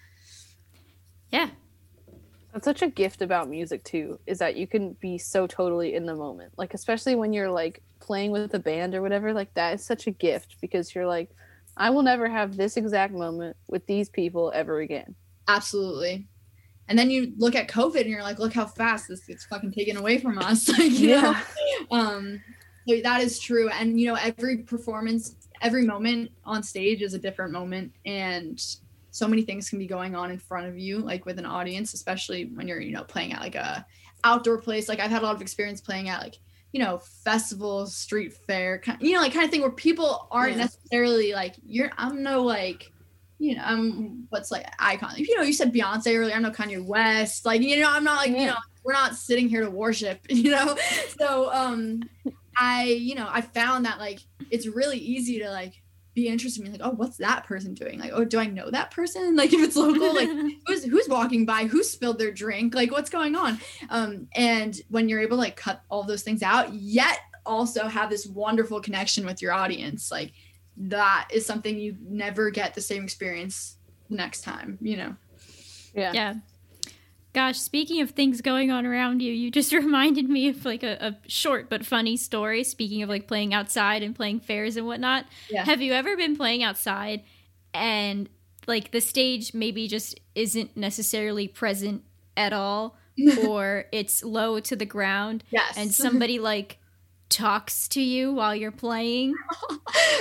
[1.33, 1.49] yeah.
[2.53, 6.05] That's such a gift about music too, is that you can be so totally in
[6.05, 6.53] the moment.
[6.59, 10.07] Like especially when you're like playing with a band or whatever, like that is such
[10.07, 11.31] a gift because you're like,
[11.79, 15.14] I will never have this exact moment with these people ever again.
[15.49, 16.29] Absolutely.
[16.88, 19.73] And then you look at COVID and you're like, look how fast this gets fucking
[19.73, 20.68] taken away from us.
[20.79, 21.40] like, you yeah.
[21.90, 22.42] know, um,
[22.87, 23.68] that is true.
[23.68, 27.92] And you know, every performance, every moment on stage is a different moment.
[28.05, 28.61] And
[29.12, 31.95] so many things can be going on in front of you like with an audience
[31.95, 33.87] especially when you're you know playing at like a
[34.25, 36.38] outdoor place like i've had a lot of experience playing at like
[36.73, 40.57] you know festival street fair kind you know like kind of thing where people aren't
[40.57, 40.64] yeah.
[40.64, 42.90] necessarily like you're i'm no like
[43.38, 46.83] you know i'm what's like icon you know you said beyonce earlier i'm no kanye
[46.83, 48.40] west like you know i'm not like yeah.
[48.40, 50.77] you know we're not sitting here to worship you know
[51.18, 52.03] so um
[52.57, 55.83] i you know i found that like it's really easy to like
[56.15, 57.99] be interested in me like oh what's that person doing?
[57.99, 59.37] Like oh do i know that person?
[59.43, 60.29] Like if it's local like
[60.67, 61.65] who's who's walking by?
[61.65, 62.75] Who spilled their drink?
[62.75, 63.59] Like what's going on?
[63.88, 68.09] Um and when you're able to like cut all those things out yet also have
[68.09, 70.33] this wonderful connection with your audience like
[70.77, 73.77] that is something you never get the same experience
[74.09, 75.17] next time you know?
[75.95, 76.12] Yeah.
[76.12, 76.35] Yeah
[77.35, 80.99] Gosh, speaking of things going on around you, you just reminded me of like a,
[81.01, 82.62] a, short but funny story.
[82.62, 85.64] Speaking of like playing outside and playing fairs and whatnot, yeah.
[85.64, 87.23] have you ever been playing outside
[87.73, 88.29] and
[88.66, 92.03] like the stage maybe just isn't necessarily present
[92.37, 92.97] at all,
[93.47, 96.79] or it's low to the ground, yes, and somebody like
[97.29, 99.35] talks to you while you're playing?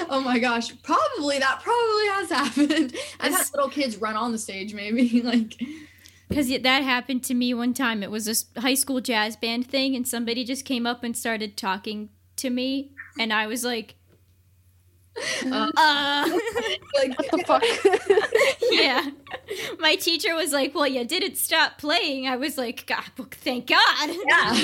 [0.10, 2.96] oh my gosh, probably that probably has happened.
[3.20, 5.62] I've had little kids run on the stage, maybe like
[6.32, 8.02] because that happened to me one time.
[8.02, 11.58] It was a high school jazz band thing, and somebody just came up and started
[11.58, 13.96] talking to me, and I was like,
[15.46, 16.40] uh, uh.
[16.96, 17.64] like what the fuck?
[18.72, 19.10] yeah.
[19.80, 24.10] My teacher was like, "Well, you didn't stop playing." I was like, "God, thank God."
[24.10, 24.64] Yeah,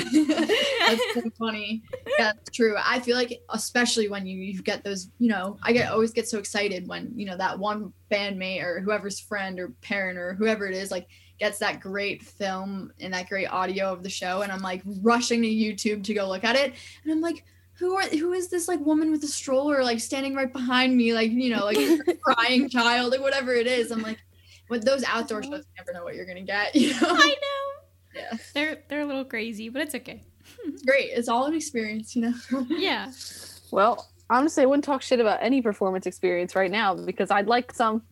[0.86, 1.82] that's so funny.
[2.18, 2.76] Yeah, that's true.
[2.82, 6.28] I feel like, especially when you you get those, you know, I get always get
[6.28, 10.66] so excited when you know that one bandmate or whoever's friend or parent or whoever
[10.66, 14.50] it is, like gets that great film and that great audio of the show and
[14.50, 16.74] i'm like rushing to youtube to go look at it
[17.04, 17.44] and i'm like
[17.78, 21.14] who are who is this like woman with a stroller like standing right behind me
[21.14, 21.78] like you know like
[22.22, 23.90] crying child like whatever it is?
[23.90, 24.18] I'm like
[24.68, 26.98] with those outdoor shows you never know what you're gonna get you know?
[27.02, 28.20] I know.
[28.20, 28.38] Yeah.
[28.52, 30.24] They're they're a little crazy but it's okay.
[30.64, 31.10] It's great.
[31.12, 32.34] It's all an experience you know?
[32.68, 33.12] Yeah.
[33.70, 37.72] Well honestly i wouldn't talk shit about any performance experience right now because i'd like
[37.72, 38.02] some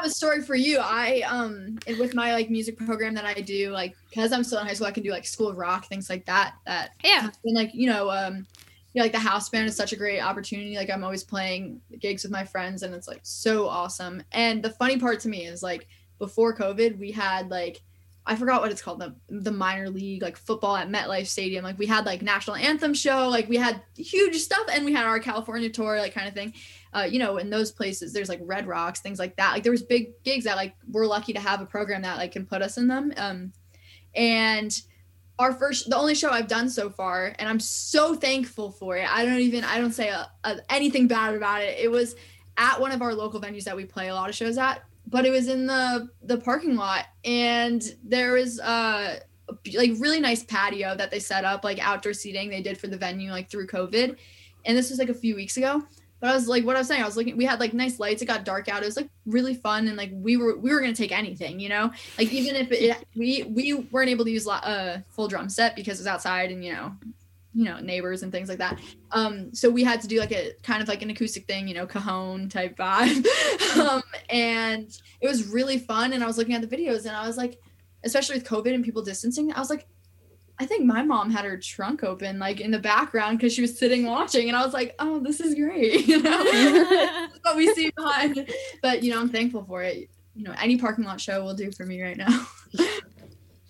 [0.00, 0.78] have a story for you.
[0.78, 4.66] I um with my like music program that I do, like because I'm still in
[4.66, 6.54] high school, I can do like school of rock, things like that.
[6.66, 7.30] That yeah.
[7.44, 8.46] And like, you know, um
[8.92, 10.76] yeah, like the house band is such a great opportunity.
[10.76, 14.22] Like I'm always playing gigs with my friends and it's like so awesome.
[14.32, 15.86] And the funny part to me is like
[16.18, 17.82] before COVID, we had like
[18.30, 21.64] I forgot what it's called the the minor league like football at MetLife Stadium.
[21.64, 25.04] Like we had like national anthem show, like we had huge stuff, and we had
[25.04, 26.54] our California tour, like kind of thing
[26.92, 29.52] uh, you know, in those places, there's like Red Rocks, things like that.
[29.52, 32.32] Like there was big gigs that like we're lucky to have a program that like
[32.32, 33.12] can put us in them.
[33.16, 33.52] Um,
[34.14, 34.76] and
[35.38, 39.08] our first, the only show I've done so far, and I'm so thankful for it.
[39.10, 41.78] I don't even, I don't say a, a, anything bad about it.
[41.78, 42.16] It was
[42.56, 45.26] at one of our local venues that we play a lot of shows at, but
[45.26, 49.18] it was in the the parking lot, and there was uh
[49.74, 52.96] like really nice patio that they set up like outdoor seating they did for the
[52.96, 54.16] venue like through covid
[54.64, 55.82] and this was like a few weeks ago
[56.20, 57.36] but I was like, what I was saying, I was looking.
[57.38, 58.20] We had like nice lights.
[58.20, 58.82] It got dark out.
[58.82, 61.70] It was like really fun, and like we were we were gonna take anything, you
[61.70, 61.90] know.
[62.18, 65.74] Like even if it, we we weren't able to use a uh, full drum set
[65.74, 66.92] because it was outside, and you know,
[67.52, 68.78] you know neighbors and things like that.
[69.10, 71.74] Um, so we had to do like a kind of like an acoustic thing, you
[71.74, 73.26] know, cajon type vibe.
[73.78, 74.88] um, and
[75.20, 76.12] it was really fun.
[76.12, 77.58] And I was looking at the videos, and I was like,
[78.04, 79.86] especially with COVID and people distancing, I was like,
[80.60, 83.78] I think my mom had her trunk open like in the background because she was
[83.78, 87.28] sitting watching, and I was like, "Oh, this is great," you know.
[87.42, 88.46] what we see behind,
[88.82, 90.10] but you know, I'm thankful for it.
[90.34, 92.46] You know, any parking lot show will do for me right now.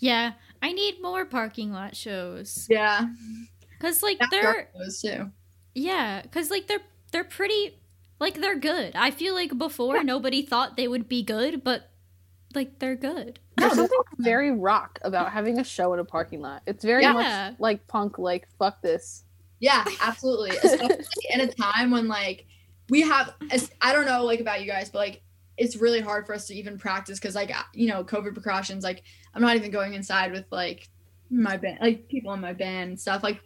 [0.01, 2.67] yeah, I need more parking lot shows.
[2.69, 3.07] Yeah,
[3.81, 5.31] because like they're those too.
[5.75, 7.79] Yeah, because like they're they're pretty
[8.19, 8.93] like they're good.
[8.95, 10.03] I feel like before yeah.
[10.03, 11.91] nobody thought they would be good, but
[12.55, 13.39] like they're good.
[13.57, 16.63] There's something very rock about having a show in a parking lot.
[16.67, 17.13] It's very Yeah.
[17.13, 19.25] much like punk, like fuck this.
[19.61, 20.51] Yeah, absolutely.
[20.63, 22.47] Especially in a time when like
[22.89, 23.35] we have
[23.81, 25.23] I don't know like about you guys, but like
[25.57, 28.85] it's really hard for us to even practice because like you know COVID precautions.
[28.85, 29.03] Like
[29.35, 30.89] I'm not even going inside with like
[31.31, 33.23] my band, like people in my band and stuff.
[33.23, 33.41] Like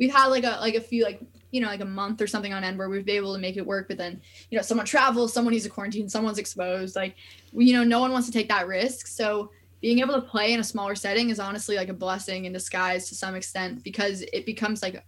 [0.00, 1.20] we've had like a like a few like
[1.52, 3.56] you know like a month or something on end where we've been able to make
[3.56, 6.96] it work, but then you know someone travels, someone needs a quarantine, someone's exposed.
[6.96, 7.14] Like
[7.52, 10.52] we, you know no one wants to take that risk, so being able to play
[10.52, 14.22] in a smaller setting is honestly like a blessing in disguise to some extent because
[14.32, 15.04] it becomes like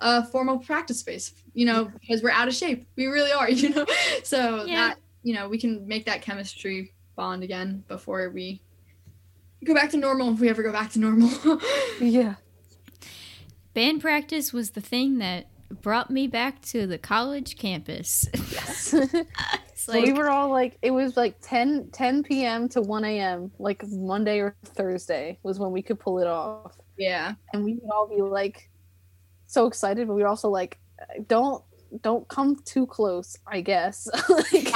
[0.00, 2.86] a formal practice space, you know, because we're out of shape.
[2.96, 3.86] We really are, you know.
[4.24, 4.88] So Yeah.
[4.88, 8.60] that, you know, we can make that chemistry bond again before we
[9.64, 11.30] go back to normal if we ever go back to normal.
[12.00, 12.34] Yeah.
[13.76, 15.48] Band practice was the thing that
[15.82, 18.26] brought me back to the college campus.
[18.50, 18.94] Yes.
[19.86, 22.70] Like, we were all like, it was like 10, 10 p.m.
[22.70, 23.52] to 1 a.m.
[23.58, 26.78] Like Monday or Thursday was when we could pull it off.
[26.96, 27.34] yeah.
[27.52, 28.70] And we would all be like
[29.46, 30.78] so excited, but we were also like,
[31.28, 31.62] don't
[32.00, 34.08] don't come too close, I guess.
[34.28, 34.72] like,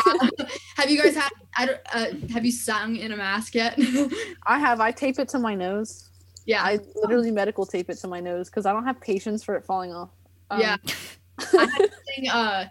[0.77, 3.79] have you guys had I don't uh, have you sung in a mask yet?
[4.47, 6.10] I have, I tape it to my nose.
[6.47, 6.63] Yeah.
[6.63, 9.65] I literally medical tape it to my nose because I don't have patience for it
[9.65, 10.11] falling off.
[10.51, 10.77] Um, Yeah.
[11.39, 12.67] I had to sing uh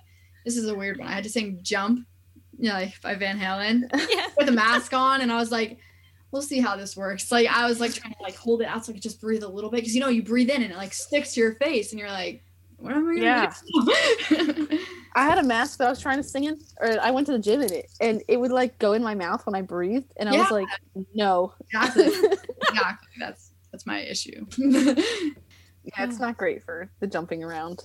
[0.45, 1.07] this is a weird one.
[1.07, 2.05] I had to sing Jump,
[2.57, 3.89] you know, like by Van Halen.
[4.11, 4.27] yeah.
[4.37, 5.77] with a mask on and I was like,
[6.31, 7.31] we'll see how this works.
[7.31, 9.43] Like I was like trying to like hold it out so I could just breathe
[9.43, 11.55] a little bit because you know you breathe in and it like sticks to your
[11.55, 12.43] face and you're like,
[12.77, 13.53] what am I gonna Yeah.
[14.29, 14.79] do?
[15.15, 17.33] I had a mask that I was trying to sing in, or I went to
[17.33, 20.13] the gym in it, and it would like go in my mouth when I breathed,
[20.17, 20.67] and I was like,
[21.13, 21.53] no.
[21.73, 22.05] exactly.
[22.69, 23.07] exactly.
[23.19, 24.45] That's that's my issue.
[25.97, 27.83] Yeah, it's not great for the jumping around.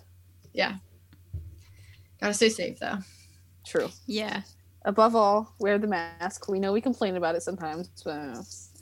[0.53, 0.75] Yeah.
[2.21, 2.99] Gotta stay safe though.
[3.65, 3.89] True.
[4.07, 4.43] Yeah.
[4.85, 6.49] Above all, wear the mask.
[6.49, 8.81] We know we complain about it sometimes, but it's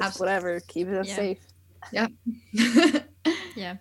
[0.00, 0.18] Absolutely.
[0.26, 0.60] whatever.
[0.66, 1.14] Keep it Yeah.
[1.16, 1.38] safe.
[1.92, 2.08] Yeah.
[3.56, 3.76] Yeah.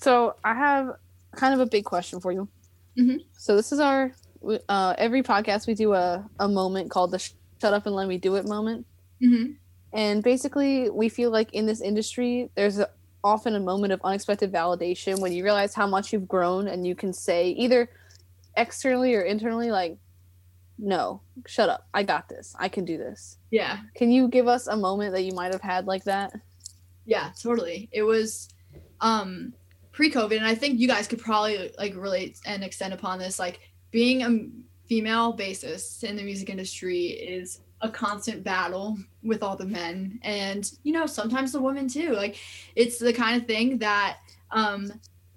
[0.00, 0.90] So I have
[1.36, 2.48] kind of a big question for you.
[2.98, 3.18] Mhm.
[3.38, 4.12] So this is our
[4.68, 8.18] uh, every podcast we do a a moment called the "Shut Up and Let Me
[8.18, 8.86] Do It" moment.
[9.22, 9.52] hmm
[9.94, 12.90] And basically, we feel like in this industry, there's a,
[13.22, 16.94] often a moment of unexpected validation when you realize how much you've grown and you
[16.94, 17.88] can say either
[18.56, 19.96] externally or internally, like,
[20.78, 21.86] no, shut up.
[21.94, 22.54] I got this.
[22.58, 23.38] I can do this.
[23.50, 23.78] Yeah.
[23.94, 26.32] Can you give us a moment that you might have had like that?
[27.04, 27.88] Yeah, totally.
[27.92, 28.48] It was
[29.00, 29.52] um
[29.92, 33.60] pre-COVID and I think you guys could probably like relate and extend upon this like
[33.92, 39.66] being a female bassist in the music industry is a constant battle with all the
[39.66, 40.18] men.
[40.22, 42.12] And you know sometimes the women too.
[42.12, 42.36] Like
[42.74, 44.18] it's the kind of thing that
[44.50, 44.92] um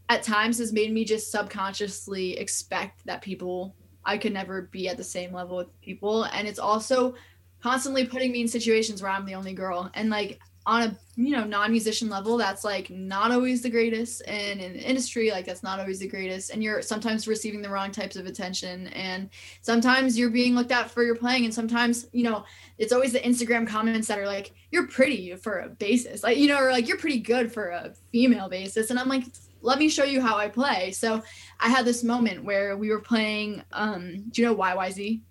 [0.09, 4.95] at times has made me just subconsciously expect that people I could never be at
[4.95, 6.23] the same level with people.
[6.23, 7.15] And it's also
[7.61, 9.91] constantly putting me in situations where I'm the only girl.
[9.93, 14.59] And like on a you know non-musician level that's like not always the greatest and
[14.59, 17.89] in the industry like that's not always the greatest and you're sometimes receiving the wrong
[17.89, 19.29] types of attention and
[19.61, 22.43] sometimes you're being looked at for your playing and sometimes you know
[22.77, 26.49] it's always the instagram comments that are like you're pretty for a bassist like you
[26.49, 29.23] know or like you're pretty good for a female bassist and i'm like
[29.61, 31.23] let me show you how i play so
[31.61, 35.21] i had this moment where we were playing um do you know yyz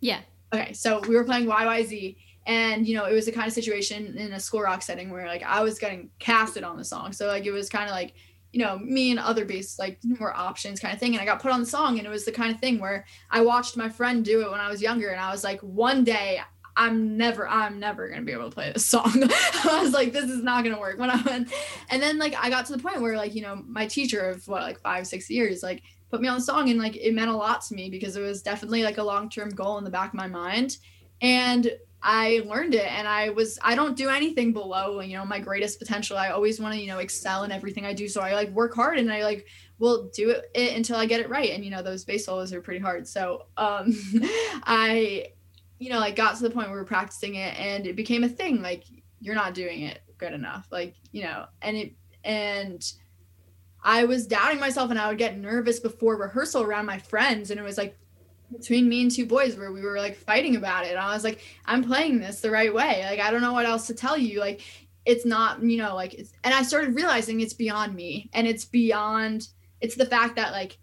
[0.00, 0.20] Yeah.
[0.54, 4.16] okay so we were playing yyz and you know it was a kind of situation
[4.16, 7.12] in a school rock setting where like i was getting casted on the song.
[7.12, 8.14] So like it was kind of like
[8.52, 11.12] you know me and other bass like more options kind of thing.
[11.12, 13.04] And i got put on the song and it was the kind of thing where
[13.30, 16.04] i watched my friend do it when i was younger and i was like one
[16.04, 16.40] day
[16.76, 19.12] i'm never i'm never gonna be able to play this song.
[19.64, 20.98] I was like this is not gonna work.
[20.98, 21.52] When i went
[21.90, 24.46] and then like i got to the point where like you know my teacher of
[24.46, 27.30] what like five six years like put me on the song and like it meant
[27.30, 30.10] a lot to me because it was definitely like a long-term goal in the back
[30.10, 30.78] of my mind.
[31.20, 31.70] And
[32.02, 35.78] I learned it and I was I don't do anything below you know my greatest
[35.78, 36.16] potential.
[36.16, 38.08] I always want to you know excel in everything I do.
[38.08, 39.46] So I like work hard and I like
[39.78, 41.50] will do it, until I get it right.
[41.50, 43.08] And you know those bass solos are pretty hard.
[43.08, 43.92] So um
[44.64, 45.32] I
[45.78, 48.24] you know like got to the point where we we're practicing it and it became
[48.24, 48.84] a thing like
[49.20, 51.92] you're not doing it good enough like you know and it
[52.24, 52.92] and
[53.82, 57.60] I was doubting myself and I would get nervous before rehearsal around my friends and
[57.60, 57.96] it was like
[58.52, 60.90] between me and two boys where we were like fighting about it.
[60.90, 63.04] And I was like, I'm playing this the right way.
[63.04, 64.40] Like, I don't know what else to tell you.
[64.40, 64.60] Like,
[65.04, 68.64] it's not, you know, like, it's, and I started realizing it's beyond me and it's
[68.64, 69.48] beyond,
[69.80, 70.78] it's the fact that like,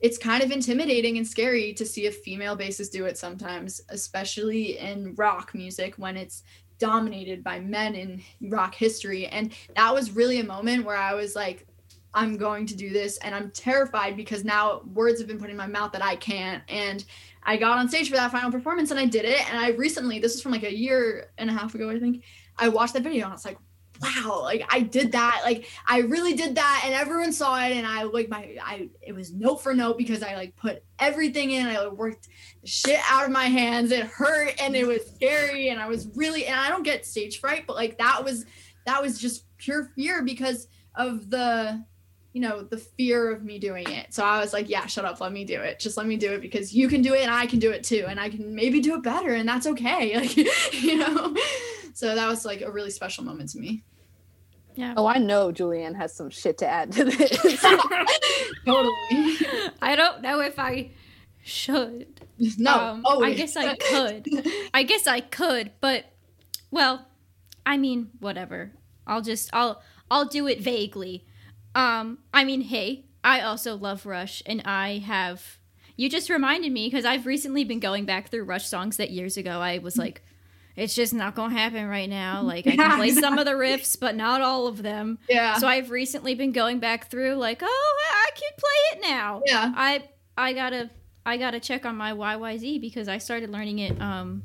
[0.00, 4.78] it's kind of intimidating and scary to see a female bassist do it sometimes, especially
[4.78, 6.44] in rock music when it's
[6.78, 9.26] dominated by men in rock history.
[9.26, 11.66] And that was really a moment where I was like,
[12.14, 15.56] I'm going to do this and I'm terrified because now words have been put in
[15.56, 16.62] my mouth that I can't.
[16.68, 17.04] And
[17.42, 19.48] I got on stage for that final performance and I did it.
[19.48, 22.24] And I recently, this is from like a year and a half ago, I think,
[22.58, 23.58] I watched that video and I was like,
[24.00, 25.42] wow, like I did that.
[25.44, 27.72] Like I really did that and everyone saw it.
[27.76, 31.50] And I like my, I, it was note for note because I like put everything
[31.52, 31.66] in.
[31.66, 32.28] I worked
[32.64, 33.90] shit out of my hands.
[33.90, 35.68] It hurt and it was scary.
[35.68, 38.44] And I was really, and I don't get stage fright, but like that was,
[38.86, 41.84] that was just pure fear because of the,
[42.32, 44.12] you know, the fear of me doing it.
[44.12, 45.80] So I was like, yeah, shut up, let me do it.
[45.80, 47.82] Just let me do it because you can do it and I can do it
[47.84, 48.04] too.
[48.08, 50.14] And I can maybe do it better and that's okay.
[50.18, 50.36] Like,
[50.82, 51.34] you know.
[51.94, 53.82] So that was like a really special moment to me.
[54.74, 54.94] Yeah.
[54.96, 57.40] Oh, I know Julianne has some shit to add to this.
[58.64, 59.36] totally.
[59.82, 60.90] I don't know if I
[61.42, 62.20] should.
[62.58, 62.72] No.
[62.72, 64.28] Um, I guess I could.
[64.72, 66.04] I guess I could, but
[66.70, 67.08] well,
[67.66, 68.70] I mean, whatever.
[69.04, 71.24] I'll just I'll I'll do it vaguely.
[71.78, 75.58] Um, I mean, hey, I also love Rush, and I have.
[75.96, 79.36] You just reminded me because I've recently been going back through Rush songs that years
[79.36, 80.22] ago I was like,
[80.76, 82.42] it's just not gonna happen right now.
[82.48, 85.18] Like I can play some of the riffs, but not all of them.
[85.28, 85.58] Yeah.
[85.58, 89.42] So I've recently been going back through, like, oh, I can play it now.
[89.44, 89.72] Yeah.
[89.76, 90.90] I I gotta
[91.26, 94.44] I gotta check on my YYZ because I started learning it um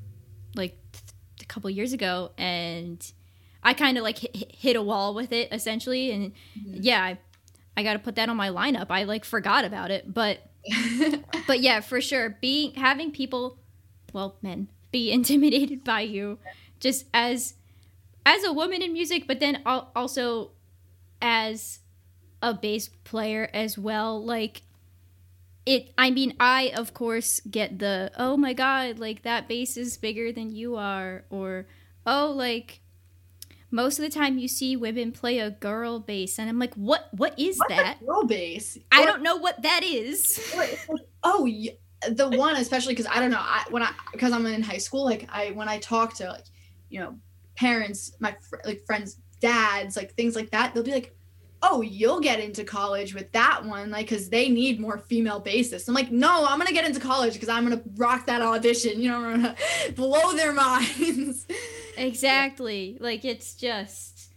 [0.55, 0.77] like
[1.41, 3.11] a couple years ago and
[3.63, 6.77] I kind of like hit, hit, a wall with it essentially, and mm-hmm.
[6.81, 7.19] yeah, I,
[7.77, 8.87] I got to put that on my lineup.
[8.89, 10.39] I like forgot about it, but
[11.47, 13.57] but yeah, for sure, being having people,
[14.11, 16.39] well, men, be intimidated by you,
[16.79, 17.55] just as
[18.25, 20.51] as a woman in music, but then also
[21.21, 21.79] as
[22.41, 24.63] a bass player as well, like
[25.65, 29.95] it i mean i of course get the oh my god like that bass is
[29.97, 31.65] bigger than you are or
[32.05, 32.81] oh like
[33.73, 37.09] most of the time you see women play a girl bass and i'm like what
[37.11, 38.05] what is What's that?
[38.05, 38.77] girl bass?
[38.91, 40.53] I don't know what that is.
[41.23, 41.49] Oh
[42.09, 45.05] the one especially because i don't know i when i because i'm in high school
[45.05, 46.43] like i when i talk to like
[46.89, 47.17] you know
[47.55, 51.15] parents my fr- like friends dads like things like that they'll be like
[51.63, 55.87] oh you'll get into college with that one like because they need more female bassists.
[55.87, 59.09] I'm like no i'm gonna get into college because i'm gonna rock that audition you
[59.09, 59.55] know
[59.95, 61.47] blow their minds.
[61.97, 62.97] Exactly.
[62.99, 64.31] Like it's just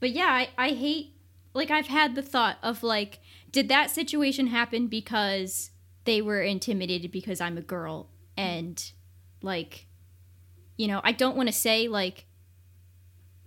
[0.00, 1.14] but yeah I, I hate
[1.54, 3.20] like i've had the thought of like
[3.50, 5.70] did that situation happen because
[6.04, 8.08] they were intimidated because i'm a girl?
[8.36, 8.82] And
[9.42, 9.86] like
[10.76, 12.26] you know i don't want to say like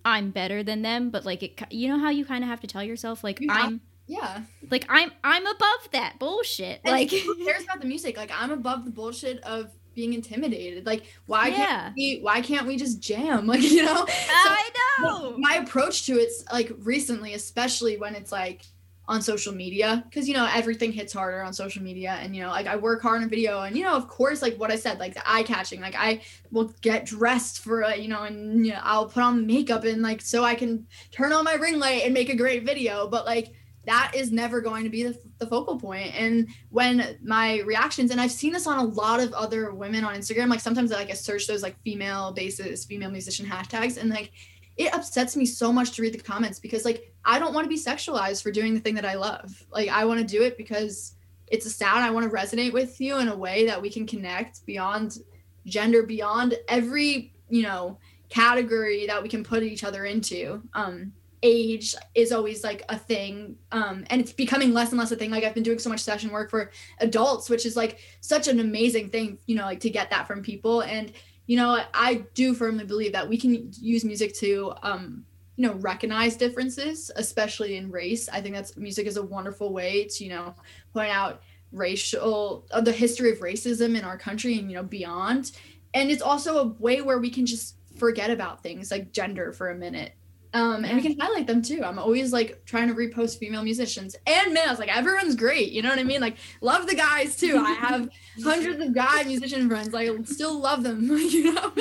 [0.05, 2.67] i'm better than them but like it you know how you kind of have to
[2.67, 7.63] tell yourself like i'm yeah like i'm i'm above that bullshit and like who cares
[7.63, 10.85] about the music like i'm above the bullshit of being intimidated.
[10.85, 11.55] Like, why yeah.
[11.55, 12.19] can't we?
[12.21, 13.47] Why can't we just jam?
[13.55, 14.05] Like, you know.
[14.07, 15.37] I know.
[15.37, 18.65] My approach to it's like recently, especially when it's like
[19.07, 22.49] on social media, because you know everything hits harder on social media, and you know,
[22.49, 24.75] like I work hard on a video, and you know, of course, like what I
[24.75, 28.65] said, like the eye catching, like I will get dressed for, uh, you know, and
[28.65, 31.79] you know, I'll put on makeup and like so I can turn on my ring
[31.79, 33.53] light and make a great video, but like
[33.85, 36.13] that is never going to be the, the, focal point.
[36.15, 40.15] And when my reactions and i've seen this on a lot of other women on
[40.15, 44.09] instagram like sometimes I, like i search those like female bassist female musician hashtags and
[44.09, 44.31] like
[44.77, 47.69] it upsets me so much to read the comments because like i don't want to
[47.69, 49.65] be sexualized for doing the thing that i love.
[49.71, 51.15] Like i want to do it because
[51.47, 54.05] it's a sound i want to resonate with you in a way that we can
[54.05, 55.19] connect beyond
[55.65, 57.97] gender beyond every you know
[58.29, 60.61] category that we can put each other into.
[60.73, 61.13] Um
[61.43, 65.29] age is always like a thing um and it's becoming less and less a thing.
[65.29, 68.59] Like i've been doing so much session work for adults which is like such an
[68.59, 70.81] amazing thing you know like to get that from people.
[70.81, 71.11] And
[71.47, 75.25] you know i do firmly believe that we can use music to um
[75.55, 78.27] you know recognize differences especially in race.
[78.29, 80.55] I think that's music is a wonderful way to you know
[80.93, 81.41] point out
[81.71, 85.51] racial uh, the history of racism in our country and you know beyond.
[85.93, 89.69] And it's also a way where we can just forget about things like gender for
[89.69, 90.13] a minute
[90.55, 91.83] um, and we can highlight them too.
[91.83, 94.79] I'm always like trying to repost female musicians and males.
[94.79, 95.73] Like everyone's great.
[95.73, 96.21] You know what I mean?
[96.21, 97.57] Like love the guys too.
[97.57, 98.09] I have
[98.43, 99.91] hundreds of guy musician friends.
[99.91, 101.09] Like still love them.
[101.35, 101.73] You know?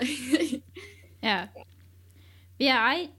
[1.22, 1.48] yeah.
[2.58, 2.78] Yeah.
[2.80, 3.10] I.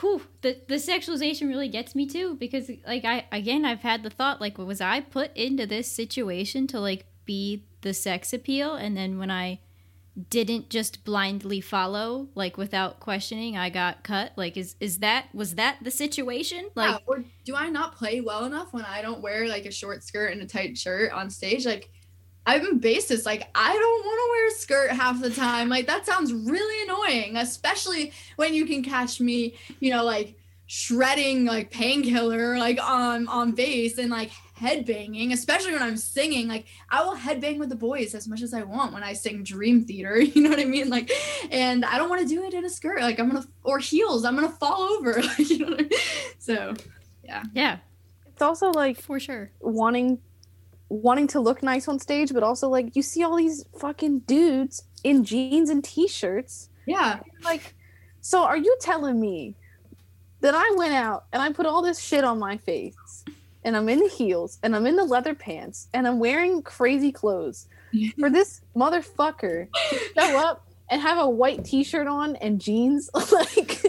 [0.00, 4.10] Whew, the the sexualization really gets me too because like I again I've had the
[4.10, 8.96] thought like was I put into this situation to like be the sex appeal and
[8.96, 9.60] then when I
[10.30, 14.32] didn't just blindly follow like without questioning i got cut?
[14.36, 16.68] Like is is that was that the situation?
[16.74, 19.72] Like yeah, or do i not play well enough when i don't wear like a
[19.72, 21.66] short skirt and a tight shirt on stage?
[21.66, 21.90] Like
[22.46, 25.68] i'm a bassist like i don't want to wear a skirt half the time.
[25.68, 30.36] Like that sounds really annoying especially when you can catch me you know like
[30.66, 36.48] shredding like painkiller like on on bass and like headbanging, especially when I'm singing.
[36.48, 39.42] Like I will headbang with the boys as much as I want when I sing
[39.42, 40.20] Dream Theater.
[40.34, 40.90] You know what I mean?
[40.90, 41.10] Like,
[41.50, 43.00] and I don't want to do it in a skirt.
[43.00, 44.24] Like I'm gonna or heels.
[44.24, 45.20] I'm gonna fall over.
[45.22, 45.74] Like you know.
[45.74, 45.90] I mean?
[46.38, 46.74] So,
[47.24, 47.42] yeah.
[47.54, 47.78] Yeah.
[48.26, 50.18] It's also like for sure wanting
[50.88, 54.84] wanting to look nice on stage, but also like you see all these fucking dudes
[55.02, 56.68] in jeans and t-shirts.
[56.86, 57.20] Yeah.
[57.44, 57.74] Like,
[58.20, 59.56] so are you telling me
[60.40, 63.24] that I went out and I put all this shit on my face
[63.64, 67.10] and I'm in the heels and I'm in the leather pants and I'm wearing crazy
[67.10, 67.66] clothes.
[68.18, 73.82] For this motherfucker to show up and have a white t-shirt on and jeans like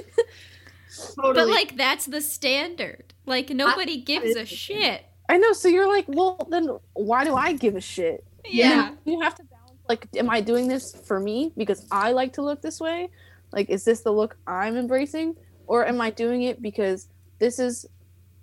[1.16, 1.34] totally.
[1.34, 3.14] but like that's the standard.
[3.26, 5.06] Like nobody I, gives a shit.
[5.28, 8.24] I know so you're like well then why do i give a shit?
[8.46, 8.92] Yeah.
[9.06, 12.44] You have to balance like am i doing this for me because i like to
[12.44, 13.10] look this way?
[13.52, 15.36] Like is this the look i'm embracing?
[15.68, 17.08] Or am i doing it because
[17.40, 17.88] this is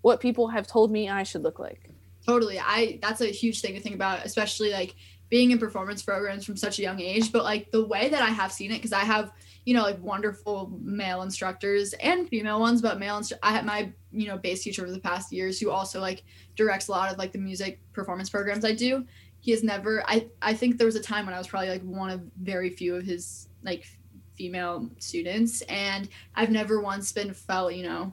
[0.02, 1.88] what people have told me I should look like.
[2.26, 2.58] Totally.
[2.60, 4.94] I that's a huge thing to think about, especially like
[5.28, 8.28] being in performance programs from such a young age, but like the way that I
[8.28, 9.32] have seen it because I have,
[9.64, 13.92] you know, like wonderful male instructors and female ones, but male instru- I had my,
[14.10, 16.22] you know, bass teacher over the past years who also like
[16.54, 19.06] directs a lot of like the music performance programs I do.
[19.40, 21.82] He has never I I think there was a time when I was probably like
[21.82, 23.86] one of very few of his like
[24.34, 28.12] female students and I've never once been felt, you know,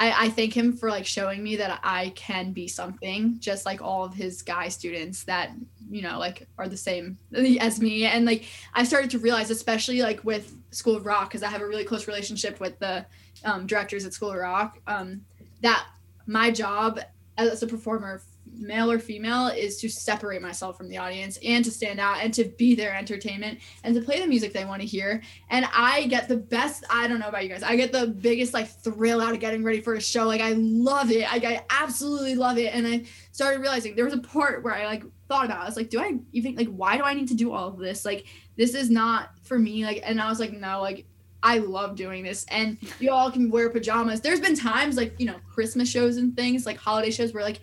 [0.00, 3.82] I, I thank him for like showing me that I can be something, just like
[3.82, 5.50] all of his guy students that
[5.90, 7.18] you know like are the same
[7.60, 8.06] as me.
[8.06, 11.60] And like I started to realize, especially like with School of Rock, because I have
[11.60, 13.04] a really close relationship with the
[13.44, 15.20] um, directors at School of Rock, um,
[15.60, 15.86] that
[16.26, 17.00] my job
[17.36, 18.22] as a performer
[18.56, 22.32] male or female is to separate myself from the audience and to stand out and
[22.34, 26.06] to be their entertainment and to play the music they want to hear and i
[26.06, 29.20] get the best i don't know about you guys i get the biggest like thrill
[29.20, 32.58] out of getting ready for a show like i love it like, i absolutely love
[32.58, 35.62] it and i started realizing there was a part where i like thought about it.
[35.62, 37.78] i was like do i even like why do i need to do all of
[37.78, 38.26] this like
[38.56, 41.06] this is not for me like and i was like no like
[41.42, 42.44] I love doing this.
[42.50, 44.20] And you all can wear pajamas.
[44.20, 47.60] There's been times like, you know, Christmas shows and things, like holiday shows where like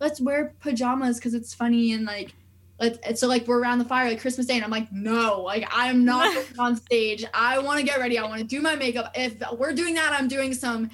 [0.00, 2.32] let's wear pajamas because it's funny and like
[2.80, 5.68] let's so like we're around the fire like Christmas Day and I'm like no like
[5.70, 7.24] I'm not on stage.
[7.34, 8.18] I want to get ready.
[8.18, 9.12] I want to do my makeup.
[9.14, 10.90] If we're doing that I'm doing some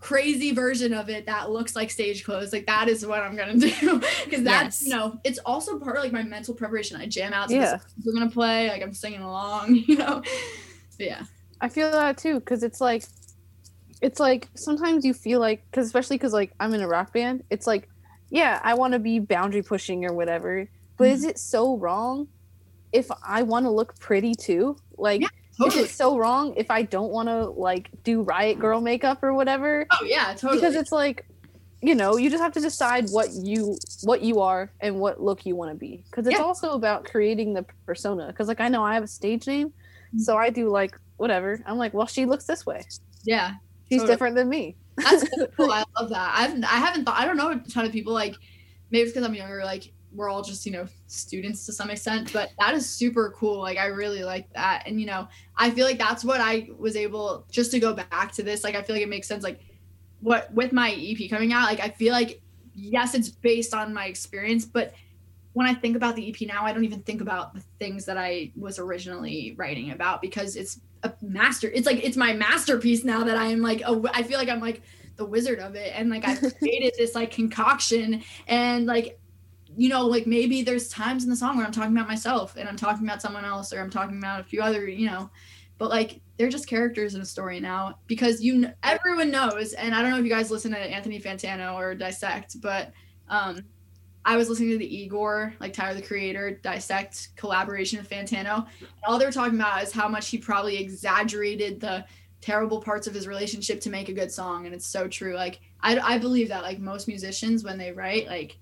[0.00, 2.52] crazy version of it that looks like stage clothes.
[2.52, 4.00] Like that is what I'm gonna do.
[4.24, 4.84] Because that's yes.
[4.84, 7.00] you know it's also part of like my mental preparation.
[7.00, 7.78] I jam out to yeah.
[8.04, 10.22] we're gonna play like I'm singing along you know?
[10.98, 11.24] Yeah.
[11.60, 13.04] I feel that too because it's like
[14.00, 17.42] it's like sometimes you feel like because especially because like I'm in a rock band
[17.50, 17.88] it's like
[18.30, 20.68] yeah, I want to be boundary pushing or whatever.
[20.96, 21.14] But mm-hmm.
[21.14, 22.28] is it so wrong
[22.92, 24.76] if I want to look pretty too?
[24.96, 25.82] Like, yeah, totally.
[25.82, 29.34] is it so wrong if I don't want to like do riot girl makeup or
[29.34, 29.86] whatever?
[29.90, 30.60] Oh yeah, totally.
[30.60, 31.26] Because it's like,
[31.80, 35.46] you know, you just have to decide what you what you are and what look
[35.46, 36.04] you want to be.
[36.10, 36.44] Because it's yeah.
[36.44, 38.26] also about creating the persona.
[38.26, 40.18] Because like I know I have a stage name, mm-hmm.
[40.18, 41.62] so I do like whatever.
[41.66, 42.82] I'm like, well, she looks this way.
[43.24, 43.54] Yeah,
[43.88, 44.12] she's totally.
[44.12, 44.76] different than me.
[45.02, 45.24] That's
[45.56, 45.70] cool.
[45.70, 46.32] I love that.
[46.34, 47.18] I've I haven't thought.
[47.18, 48.36] I don't know a ton of people like.
[48.90, 49.64] Maybe it's because I'm younger.
[49.64, 53.58] Like we're all just you know students to some extent, but that is super cool.
[53.58, 56.96] Like I really like that, and you know I feel like that's what I was
[56.96, 58.64] able just to go back to this.
[58.64, 59.44] Like I feel like it makes sense.
[59.44, 59.60] Like
[60.20, 62.40] what with my EP coming out, like I feel like
[62.74, 64.94] yes, it's based on my experience, but
[65.58, 68.16] when I think about the EP now, I don't even think about the things that
[68.16, 71.68] I was originally writing about because it's a master.
[71.74, 74.60] It's like it's my masterpiece now that I am like a, I feel like I'm
[74.60, 74.82] like
[75.16, 79.18] the wizard of it and like I've created this like concoction and like
[79.76, 82.68] you know like maybe there's times in the song where I'm talking about myself and
[82.68, 85.28] I'm talking about someone else or I'm talking about a few other you know
[85.76, 90.02] but like they're just characters in a story now because you everyone knows and I
[90.02, 92.92] don't know if you guys listen to Anthony Fantano or Dissect but
[93.28, 93.64] um
[94.28, 98.66] I was listening to the Igor, like Tyler the Creator, dissect collaboration with Fantano.
[98.78, 102.04] And all they were talking about is how much he probably exaggerated the
[102.42, 104.66] terrible parts of his relationship to make a good song.
[104.66, 105.34] And it's so true.
[105.34, 108.58] Like I, I believe that like most musicians when they write, like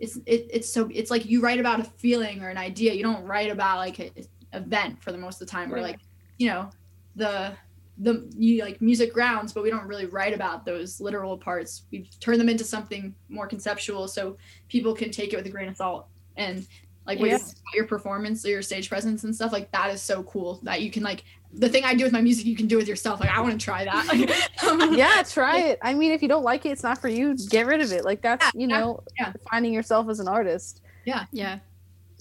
[0.00, 2.94] it's it, it's so it's like you write about a feeling or an idea.
[2.94, 4.10] You don't write about like an
[4.54, 5.74] event for the most of the time.
[5.74, 6.00] or like
[6.38, 6.70] you know
[7.16, 7.52] the
[8.00, 11.82] the you like music grounds, but we don't really write about those literal parts.
[11.90, 14.36] We turn them into something more conceptual, so
[14.68, 16.06] people can take it with a grain of salt.
[16.36, 16.66] And
[17.06, 17.26] like yeah.
[17.26, 17.38] your,
[17.74, 20.90] your performance, or your stage presence and stuff, like that is so cool that you
[20.90, 23.20] can like the thing I do with my music, you can do with yourself.
[23.20, 24.46] Like I want to try that.
[24.70, 25.78] Um, like, yeah, try it.
[25.82, 27.34] I mean, if you don't like it, it's not for you.
[27.48, 28.04] Get rid of it.
[28.04, 29.32] Like that's yeah, you know, yeah.
[29.50, 30.82] finding yourself as an artist.
[31.04, 31.58] Yeah, yeah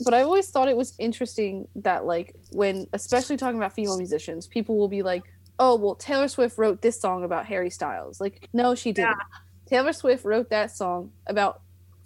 [0.03, 4.47] but I always thought it was interesting that like when especially talking about female musicians,
[4.47, 5.23] people will be like,
[5.59, 8.19] oh well Taylor Swift wrote this song about Harry Styles.
[8.19, 9.09] Like no, she didn't.
[9.09, 9.37] Yeah.
[9.67, 11.61] Taylor Swift wrote that song about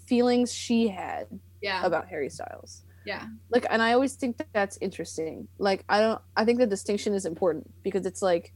[0.06, 1.28] feelings she had
[1.62, 1.86] yeah.
[1.86, 2.82] about Harry Styles.
[3.06, 3.28] Yeah.
[3.50, 5.48] Like and I always think that that's interesting.
[5.60, 8.54] Like I don't I think the distinction is important because it's like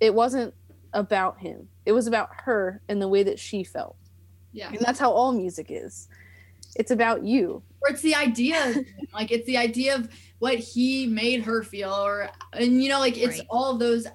[0.00, 0.52] it wasn't
[0.92, 1.68] about him.
[1.86, 3.96] It was about her and the way that she felt.
[4.52, 4.68] Yeah.
[4.68, 6.08] And that's how all music is.
[6.76, 7.62] It's about you.
[7.82, 8.84] Or it's the idea
[9.14, 13.16] like it's the idea of what he made her feel or and you know like
[13.16, 13.46] it's right.
[13.50, 14.06] all those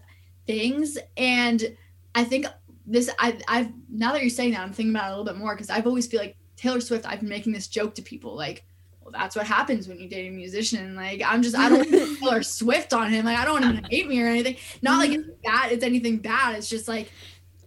[0.48, 0.98] things.
[1.18, 1.76] And
[2.14, 2.46] I think
[2.86, 5.38] this I I've now that you're saying that I'm thinking about it a little bit
[5.38, 8.36] more because I've always feel like Taylor Swift I've been making this joke to people
[8.36, 8.64] like
[9.02, 10.96] well that's what happens when you date a musician.
[10.96, 13.26] Like I'm just I don't want Taylor Swift on him.
[13.26, 14.58] Like I don't want him to hate me or anything.
[14.82, 15.30] Not like mm-hmm.
[15.30, 16.56] it's bad it's anything bad.
[16.56, 17.12] It's just like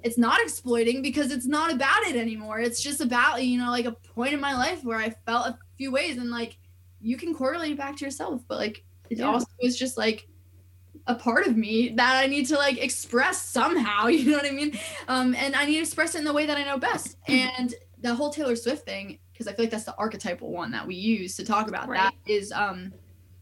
[0.05, 2.61] it's not exploiting because it's not about it anymore.
[2.61, 5.59] It's just about you know like a point in my life where I felt a
[5.76, 6.57] few ways and like
[7.01, 9.26] you can correlate it back to yourself but like it yeah.
[9.26, 10.29] also is just like
[11.07, 14.51] a part of me that I need to like express somehow, you know what I
[14.51, 14.78] mean?
[15.09, 17.16] Um, and I need to express it in the way that I know best.
[17.26, 20.86] And the whole Taylor Swift thing, because I feel like that's the archetypal one that
[20.86, 21.99] we use to talk about right.
[21.99, 22.92] that is um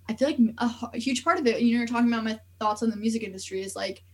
[0.08, 2.38] I feel like a, a, huge part of it, you know, you're talking about my
[2.60, 4.04] thoughts on the music industry is like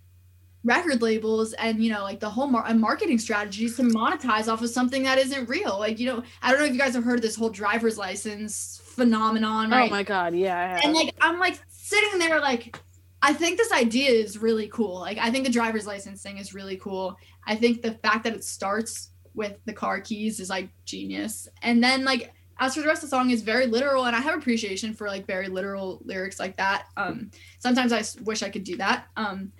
[0.64, 4.70] record labels and you know like the whole mar- marketing strategies to monetize off of
[4.70, 7.16] something that isn't real like you know i don't know if you guys have heard
[7.16, 9.90] of this whole driver's license phenomenon oh right?
[9.90, 12.78] oh my god yeah and like i'm like sitting there like
[13.22, 14.98] I think this idea is really cool.
[14.98, 17.16] Like I think the driver's license thing is really cool.
[17.46, 21.48] I think the fact that it starts with the car keys is like genius.
[21.62, 24.20] And then like as for the rest of the song is very literal and I
[24.20, 26.86] have appreciation for like very literal lyrics like that.
[26.96, 29.06] Um sometimes I wish I could do that.
[29.16, 29.52] Um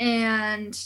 [0.00, 0.76] and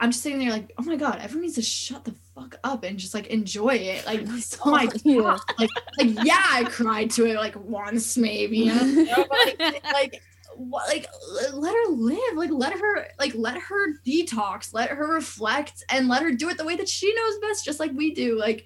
[0.00, 2.84] I'm just sitting there like, oh my god, everyone needs to shut the fuck up
[2.84, 4.04] and just like enjoy it.
[4.04, 4.26] Like,
[4.64, 9.26] oh my god, like, like yeah, I cried to it like once maybe, you know?
[9.58, 10.22] like, like
[10.58, 11.06] like
[11.52, 16.22] let her live like let her like let her detox let her reflect and let
[16.22, 18.64] her do it the way that she knows best just like we do like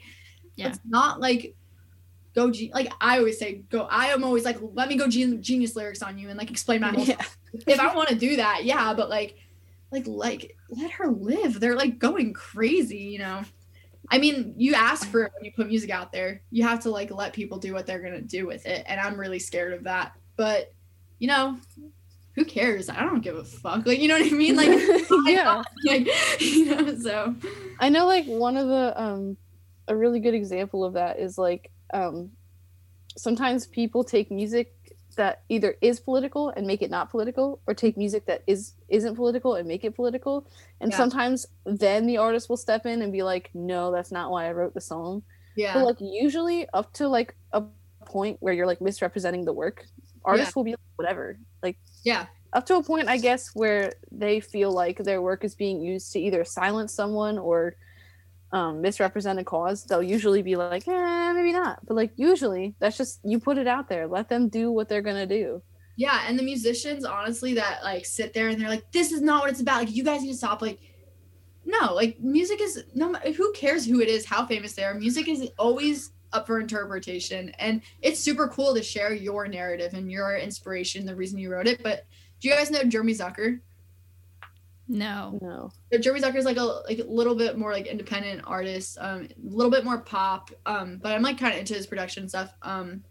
[0.57, 0.69] yeah.
[0.69, 1.55] it's not like
[2.35, 5.43] go ge- like i always say go i am always like let me go gen-
[5.43, 7.23] genius lyrics on you and like explain my whole yeah.
[7.67, 9.37] if i want to do that yeah but like
[9.91, 13.43] like like let her live they're like going crazy you know
[14.11, 16.91] i mean you ask for it when you put music out there you have to
[16.91, 19.85] like let people do what they're gonna do with it and i'm really scared of
[19.85, 20.73] that but
[21.19, 21.59] you know,
[22.35, 22.89] who cares?
[22.89, 23.85] I don't give a fuck.
[23.85, 24.57] Like, you know what I mean?
[24.57, 24.69] Like,
[25.27, 26.97] yeah, like, you know.
[26.97, 27.35] So,
[27.81, 29.37] I know, like one of the um,
[29.89, 32.31] a really good example of that is like um,
[33.17, 34.75] sometimes people take music
[35.17, 39.17] that either is political and make it not political or take music that is isn't
[39.17, 40.47] political and make it political
[40.81, 40.97] and yeah.
[40.97, 44.53] sometimes then the artist will step in and be like no that's not why i
[44.53, 45.21] wrote the song
[45.57, 47.65] yeah but like usually up to like a
[48.07, 49.85] point where you're like misrepresenting the work
[50.25, 50.53] artists yeah.
[50.57, 51.39] will be like, whatever.
[51.63, 52.27] Like yeah.
[52.53, 56.13] up to a point i guess where they feel like their work is being used
[56.13, 57.75] to either silence someone or
[58.53, 59.85] um, misrepresent a cause.
[59.85, 61.85] They'll usually be like eh, maybe not.
[61.87, 64.07] But like usually that's just you put it out there.
[64.07, 65.63] Let them do what they're gonna do.
[65.97, 69.43] Yeah and the musicians honestly that like sit there and they're like this is not
[69.43, 69.85] what it's about.
[69.85, 70.63] Like you guys need to stop.
[70.63, 70.81] Like
[71.65, 74.95] no like music is no who cares who it is how famous they are.
[74.95, 77.51] Music is always up for interpretation.
[77.59, 81.67] And it's super cool to share your narrative and your inspiration, the reason you wrote
[81.67, 81.83] it.
[81.83, 82.07] But
[82.41, 83.61] do you guys know Jeremy Zucker?
[84.89, 85.39] No.
[85.43, 85.71] No.
[85.91, 89.29] But Jeremy Zucker is like a like a little bit more like independent artist, um,
[89.31, 90.51] a little bit more pop.
[90.65, 92.55] Um, but I'm like kind of into his production stuff.
[92.63, 93.05] Um,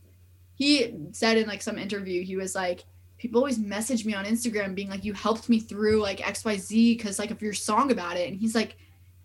[0.56, 2.86] he said in like some interview, he was like,
[3.20, 7.20] people always message me on Instagram being like, you helped me through like XYZ because
[7.20, 8.28] like of your song about it.
[8.28, 8.76] And he's like,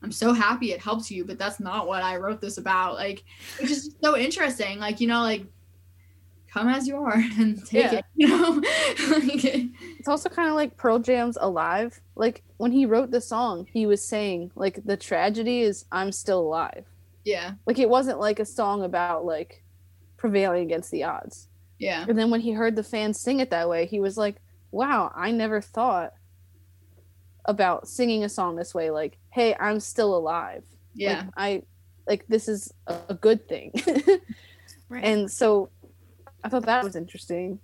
[0.03, 2.95] I'm so happy it helps you, but that's not what I wrote this about.
[2.95, 3.25] Like,
[3.59, 4.79] it's just so interesting.
[4.79, 5.45] Like, you know, like
[6.53, 7.99] come as you are and take yeah.
[7.99, 8.05] it.
[8.15, 8.61] You know,
[9.99, 13.87] it's also kind of like Pearl Jam's "Alive." Like when he wrote the song, he
[13.87, 16.85] was saying like the tragedy is I'm still alive.
[17.25, 17.53] Yeah.
[17.67, 19.63] Like it wasn't like a song about like
[20.17, 21.49] prevailing against the odds.
[21.79, 22.05] Yeah.
[22.09, 24.37] And then when he heard the fans sing it that way, he was like,
[24.71, 26.15] "Wow, I never thought."
[27.47, 30.63] about singing a song this way like hey i'm still alive.
[30.95, 31.25] Yeah.
[31.25, 31.63] Like, i
[32.07, 33.73] like this is a good thing.
[34.89, 35.05] Right.
[35.05, 35.71] and so
[36.45, 37.59] i thought that was interesting.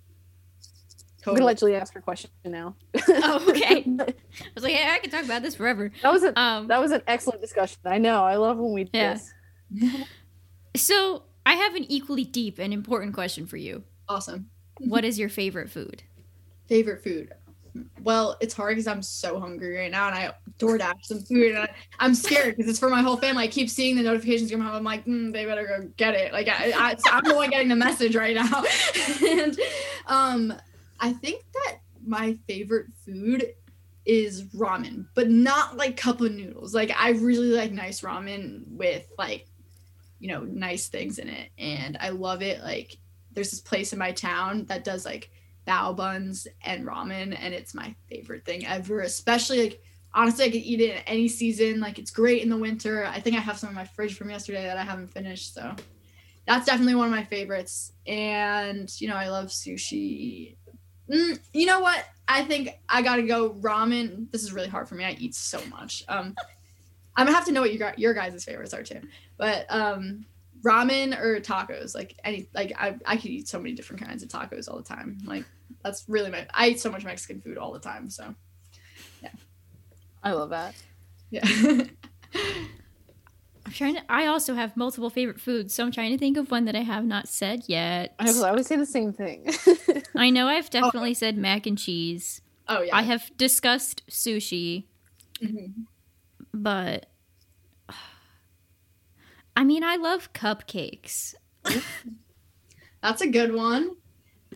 [1.21, 1.33] Totally.
[1.33, 2.75] i'm gonna let Julie ask her question now.
[3.07, 3.85] Oh okay.
[3.99, 4.13] I
[4.55, 5.91] was like hey i can talk about this forever.
[6.01, 7.77] That was a, um, that was an excellent discussion.
[7.85, 8.23] I know.
[8.23, 9.13] I love when we do yeah.
[9.13, 10.03] this.
[10.75, 13.83] So i have an equally deep and important question for you.
[14.07, 14.49] Awesome.
[14.79, 16.01] What is your favorite food?
[16.67, 17.31] Favorite food
[18.01, 21.69] well, it's hard because I'm so hungry right now, and I DoorDash some food, and
[21.99, 23.43] I, am scared because it's for my whole family.
[23.43, 24.75] I keep seeing the notifications come home.
[24.75, 26.33] I'm like, mm, they better go get it.
[26.33, 28.63] Like I, I'm the one getting the message right now,
[29.27, 29.59] and
[30.07, 30.53] um,
[30.99, 33.53] I think that my favorite food
[34.05, 36.73] is ramen, but not like cup of noodles.
[36.73, 39.47] Like I really like nice ramen with like,
[40.19, 41.51] you know, nice things in it.
[41.57, 42.61] And I love it.
[42.63, 42.97] Like
[43.31, 45.29] there's this place in my town that does like
[45.69, 49.01] bao buns and ramen, and it's my favorite thing ever.
[49.01, 49.81] Especially like
[50.13, 51.79] honestly, I could eat it any season.
[51.79, 53.05] Like it's great in the winter.
[53.05, 55.53] I think I have some in my fridge from yesterday that I haven't finished.
[55.53, 55.75] So
[56.45, 57.93] that's definitely one of my favorites.
[58.07, 60.55] And you know, I love sushi.
[61.09, 62.05] Mm, you know what?
[62.27, 64.31] I think I gotta go ramen.
[64.31, 65.05] This is really hard for me.
[65.05, 66.03] I eat so much.
[66.07, 66.35] Um,
[67.15, 69.01] I'm gonna have to know what your your guys' favorites are too.
[69.37, 70.25] But um,
[70.63, 74.29] ramen or tacos, like any, like I I could eat so many different kinds of
[74.29, 75.17] tacos all the time.
[75.25, 75.45] Like
[75.83, 76.47] that's really my.
[76.53, 78.09] I eat so much Mexican food all the time.
[78.09, 78.33] So,
[79.23, 79.29] yeah.
[80.23, 80.75] I love that.
[81.29, 81.47] Yeah.
[83.65, 84.01] I'm trying to.
[84.09, 86.81] I also have multiple favorite foods, so I'm trying to think of one that I
[86.81, 88.15] have not said yet.
[88.19, 89.47] I always say the same thing.
[90.15, 92.41] I know I've definitely said mac and cheese.
[92.67, 92.95] oh yeah.
[92.95, 94.85] I have discussed sushi,
[95.41, 95.73] Mhm.
[96.53, 97.07] but
[99.59, 101.35] I mean, I love cupcakes.
[103.03, 103.91] That's a good one.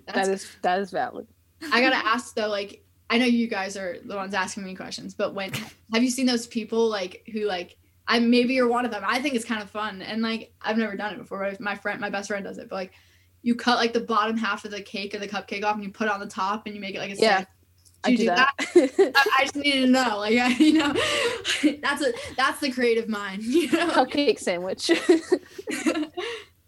[0.06, 1.28] That's that is that is valid.
[1.74, 5.14] I gotta ask though, like I know you guys are the ones asking me questions,
[5.14, 5.52] but when
[5.92, 7.76] have you seen those people like who like
[8.08, 9.04] I maybe you're one of them.
[9.06, 11.40] I think it's kind of fun and like I've never done it before.
[11.40, 12.94] But my friend, my best friend does it, but like
[13.42, 15.92] you cut like the bottom half of the cake or the cupcake off and you
[15.92, 17.48] put it on the top and you make it like a Yeah, sandwich.
[18.04, 18.54] I you do do that.
[19.16, 20.94] I, I just need to know, like I, you know,
[21.82, 23.90] that's a that's the creative mind, you know.
[23.90, 24.92] Cupcake sandwich.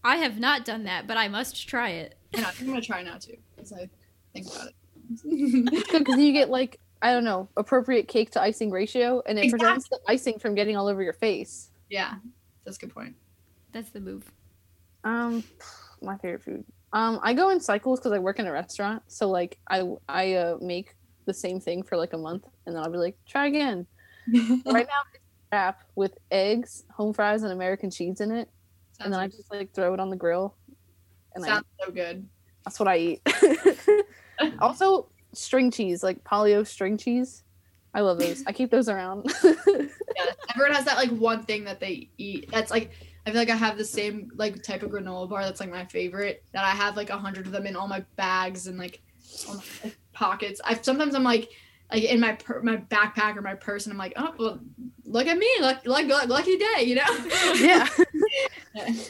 [0.03, 2.17] I have not done that, but I must try it.
[2.33, 3.89] And I'm gonna try not to, because I
[4.33, 5.91] think about it.
[5.91, 9.87] because you get like I don't know appropriate cake to icing ratio, and it prevents
[9.89, 11.69] the icing from getting all over your face.
[11.89, 12.15] yeah,
[12.63, 13.15] that's a good point.
[13.71, 14.31] That's the move.
[15.03, 15.43] Um,
[16.01, 16.65] my favorite food.
[16.93, 20.33] Um, I go in cycles because I work in a restaurant, so like I I
[20.33, 20.95] uh, make
[21.25, 23.85] the same thing for like a month, and then I'll be like, try again.
[24.33, 28.49] right now, it's wrap with eggs, home fries, and American cheese in it,
[28.99, 30.55] and then I just like throw it on the grill,
[31.33, 32.27] and I, sounds so good.
[32.63, 33.21] that's what I eat.
[34.59, 37.43] also, string cheese, like Polly-O string cheese.
[37.93, 38.43] I love those.
[38.45, 39.33] I keep those around.
[40.17, 42.49] Yeah, everyone has that like one thing that they eat.
[42.49, 42.91] That's like
[43.25, 45.83] I feel like I have the same like type of granola bar that's like my
[45.83, 46.45] favorite.
[46.53, 49.01] That I have like a hundred of them in all my bags and like
[49.45, 50.59] my like, pockets.
[50.63, 51.49] I sometimes I'm like
[51.91, 54.59] like in my per- my backpack or my purse and I'm like oh well
[55.03, 57.87] look at me like like lucky day you know yeah.
[58.73, 58.93] Yeah.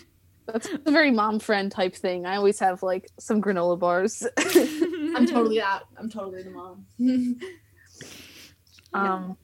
[0.48, 2.28] That's a very mom friend type thing.
[2.28, 4.28] I always have like some granola bars.
[4.38, 6.86] I'm totally that I'm totally the mom.
[8.94, 9.38] um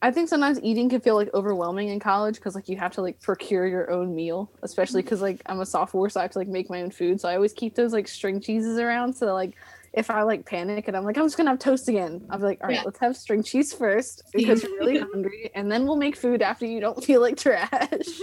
[0.00, 3.02] I think sometimes eating can feel like overwhelming in college because like you have to
[3.02, 6.38] like procure your own meal, especially because like I'm a sophomore, so I have to
[6.38, 7.20] like make my own food.
[7.20, 9.14] So I always keep those like string cheeses around.
[9.14, 9.56] So like
[9.92, 12.44] if I like panic and I'm like I'm just gonna have toast again, I'll be
[12.44, 12.82] like, all right, Yeah.
[12.84, 16.66] let's have string cheese first because you're really hungry, and then we'll make food after
[16.66, 17.70] you don't feel like trash.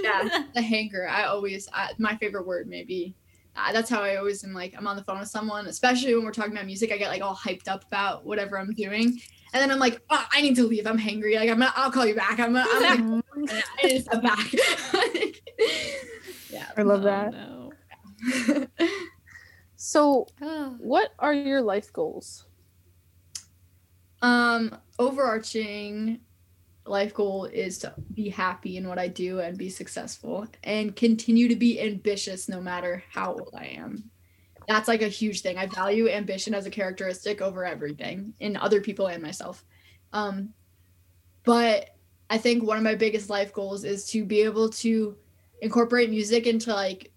[0.03, 3.16] yeah the hanger i always I, my favorite word maybe
[3.55, 6.24] uh, that's how i always am like i'm on the phone with someone especially when
[6.26, 9.05] we're talking about music i get like all hyped up about whatever i'm doing
[9.53, 11.91] and then i'm like oh, i need to leave i'm hangry like i'm not i'll
[11.91, 12.99] call you back i'm, I'm like,
[13.80, 14.51] i need to step back
[16.51, 17.32] yeah I love Oh, that.
[17.32, 17.72] no.
[19.88, 20.75] So, Oh.
[20.79, 22.45] what are your life goals?
[24.21, 26.21] um overarching
[26.86, 31.49] life goal is to be happy in what i do and be successful and continue
[31.49, 34.09] to be ambitious no matter how old i am
[34.69, 38.79] that's like a huge thing i value ambition as a characteristic over everything in other
[38.79, 39.65] people and myself
[40.13, 40.49] um
[41.43, 41.89] but
[42.29, 45.17] i think one of my biggest life goals is to be able to
[45.61, 47.11] incorporate music into like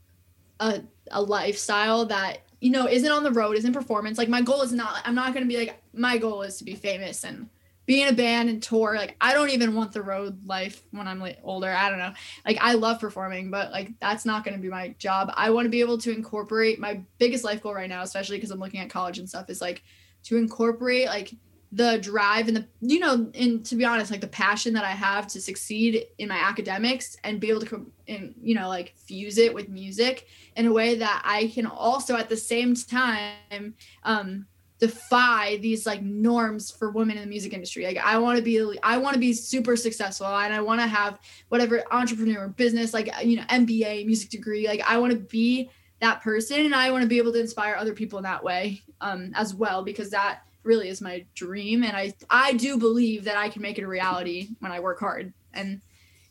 [0.59, 4.19] a, a lifestyle that you know isn't on the road isn't performance.
[4.19, 6.75] Like my goal is not i'm not to be like my goal is to be
[6.75, 7.49] famous and
[7.87, 8.95] be in a band and tour.
[8.97, 11.71] Like i don't even want the road life when i'm like older.
[11.71, 12.13] I don't know.
[12.47, 15.33] Like i love performing but like that's not going to be my job.
[15.35, 18.51] I want to be able to incorporate my biggest life goal right now especially because
[18.51, 19.83] i'm looking at college and stuff is like
[20.25, 21.35] to incorporate like
[21.73, 24.91] the drive and the you know and to be honest like the passion that i
[24.91, 28.95] have to succeed in my academics and be able to com- and you know like
[28.97, 33.75] fuse it with music in a way that i can also at the same time
[34.05, 34.47] um
[34.79, 37.85] defy these like norms for women in the music industry.
[37.85, 40.87] Like i want to be i want to be super successful and i want to
[40.87, 45.69] have whatever entrepreneur business like you know mba music degree like i want to be
[46.01, 48.81] that person and i want to be able to inspire other people in that way
[49.01, 53.37] um as well because that really is my dream and i i do believe that
[53.37, 55.81] i can make it a reality when i work hard and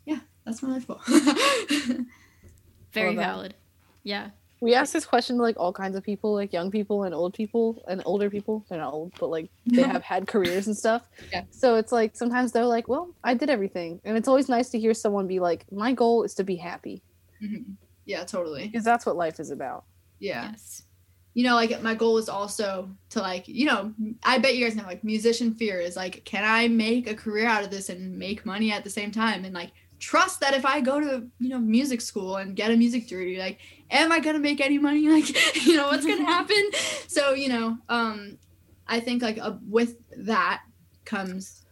[0.06, 1.02] yeah that's my life goal
[2.94, 3.26] Very Love that.
[3.28, 3.56] valid.
[4.04, 4.30] Yeah.
[4.62, 7.34] we ask this question to like all kinds of people, like young people and old
[7.34, 8.66] people and older people.
[8.70, 11.04] They're not old, but like they have had careers and stuff.
[11.32, 11.44] Yeah.
[11.52, 14.80] So it's like sometimes they're like, "Well, I did everything," and it's always nice to
[14.80, 17.04] hear someone be like, "My goal is to be happy,"
[17.44, 17.76] Mhm.
[18.06, 18.68] Yeah, totally.
[18.68, 19.84] because that's what life is about.
[20.20, 20.50] Yeah.
[20.52, 20.82] Yes.
[21.38, 24.76] You know, like my goal is also to like, you know, I bet you guys
[24.76, 28.18] know like musician fear is like, can I make a career out of this and
[28.18, 29.46] make money at the same time?
[29.46, 29.70] And like
[30.00, 33.38] trust that if I go to, you know, music school and get a music degree,
[33.38, 33.60] like,
[33.92, 35.08] am I gonna make any money?
[35.10, 36.72] Like, you know, what's gonna happen?
[37.08, 38.40] So, you know, um,
[38.88, 40.64] I think like uh, with that
[41.06, 41.68] comes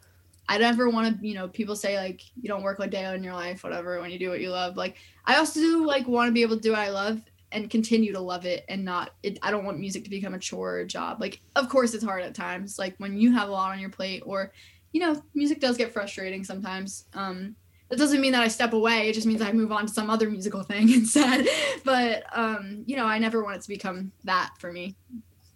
[0.48, 3.24] I never want to, you know, people say like you don't work a day in
[3.24, 4.78] your life, whatever, when you do what you love.
[4.78, 7.20] Like I also do like want to be able to do what I love
[7.56, 10.40] and continue to love it and not it I don't want music to become a
[10.40, 11.20] chore or a job.
[11.20, 13.90] Like of course it's hard at times, like when you have a lot on your
[13.90, 14.52] plate or
[14.92, 17.06] you know, music does get frustrating sometimes.
[17.14, 17.56] Um
[17.90, 19.10] that doesn't mean that I step away.
[19.10, 21.48] It just means I move on to some other musical thing instead.
[21.84, 24.96] But um, you know, I never want it to become that for me.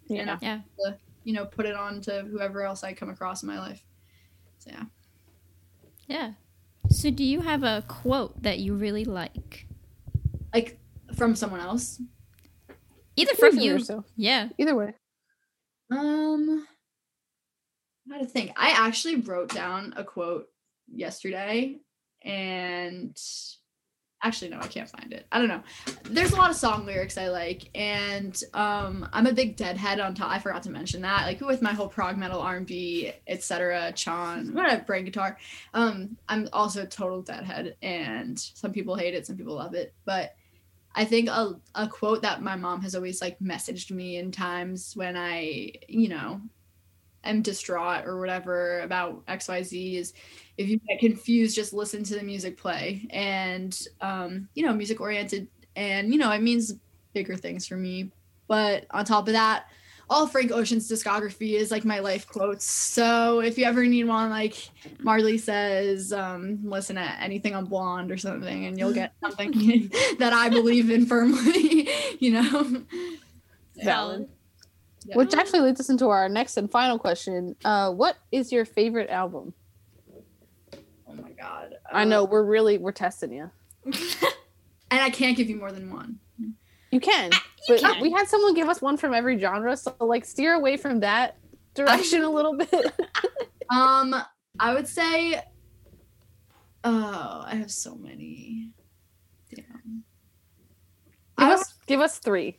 [0.06, 0.20] Yeah.
[0.20, 0.60] And I Yeah.
[0.84, 3.84] to, you know, put it on to whoever else I come across in my life.
[4.58, 4.84] So yeah.
[6.06, 6.32] Yeah.
[6.90, 9.66] So, do you have a quote that you really like?
[10.52, 10.79] Like
[11.14, 12.00] from someone else.
[13.16, 13.76] Either from Either you.
[13.76, 14.04] or so.
[14.16, 14.48] Yeah.
[14.58, 14.94] Either way.
[15.90, 16.66] Um,
[18.10, 18.52] I had to think.
[18.56, 20.46] I actually wrote down a quote
[20.88, 21.76] yesterday,
[22.22, 23.16] and
[24.22, 25.26] actually, no, I can't find it.
[25.32, 25.62] I don't know.
[26.04, 30.14] There's a lot of song lyrics I like, and um, I'm a big Deadhead on
[30.14, 30.30] top.
[30.30, 31.26] I forgot to mention that.
[31.26, 33.92] Like with my whole prog metal, R&B, etc.
[33.92, 35.38] Chan, whatever, brain guitar.
[35.74, 39.92] Um, I'm also a total Deadhead, and some people hate it, some people love it,
[40.04, 40.34] but.
[40.94, 44.92] I think a, a quote that my mom has always like messaged me in times
[44.96, 46.40] when I, you know,
[47.24, 50.14] am distraught or whatever about XYZ is
[50.56, 53.06] if you get confused, just listen to the music play.
[53.10, 56.74] And um, you know, music oriented and you know, it means
[57.12, 58.10] bigger things for me.
[58.48, 59.66] But on top of that,
[60.10, 62.64] all Frank Ocean's discography is like my life quotes.
[62.64, 64.56] So if you ever need one, like
[64.98, 69.52] Marley says, um, listen to anything on Blonde or something, and you'll get something
[70.18, 71.88] that I believe in firmly.
[72.18, 72.82] you know.
[73.84, 74.28] Valid.
[75.06, 75.16] Yeah.
[75.16, 77.56] Which actually leads us into our next and final question.
[77.64, 79.54] Uh, what is your favorite album?
[81.08, 81.76] Oh my god.
[81.90, 83.50] I Uh, know we're really we're testing you.
[83.86, 86.18] and I can't give you more than one.
[86.90, 87.38] You can, You
[87.68, 88.00] but can.
[88.00, 91.36] we had someone give us one from every genre, so like steer away from that
[91.74, 92.70] direction a little bit.
[93.70, 94.16] Um,
[94.58, 95.40] I would say.
[96.82, 98.70] Oh, I have so many.
[99.54, 100.02] Damn.
[101.38, 102.56] give I us give us three.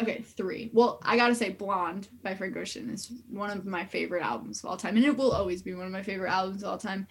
[0.00, 0.70] Okay, three.
[0.72, 4.70] Well, I gotta say, Blonde by Frank Ocean is one of my favorite albums of
[4.70, 7.06] all time, and it will always be one of my favorite albums of all time.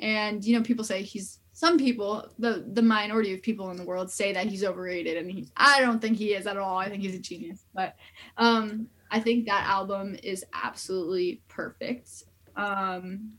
[0.00, 1.38] And you know, people say he's.
[1.58, 5.28] Some people, the the minority of people in the world, say that he's overrated, and
[5.28, 5.48] he.
[5.56, 6.78] I don't think he is at all.
[6.78, 7.96] I think he's a genius, but
[8.36, 12.22] um, I think that album is absolutely perfect.
[12.54, 13.32] Um,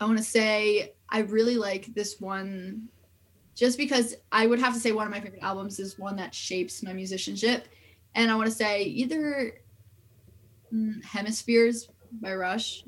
[0.00, 2.88] I want to say I really like this one
[3.54, 6.34] just because I would have to say one of my favorite albums is one that
[6.34, 7.68] shapes my musicianship.
[8.14, 9.60] And I want to say either
[10.72, 11.90] mm, Hemispheres
[12.22, 12.84] by Rush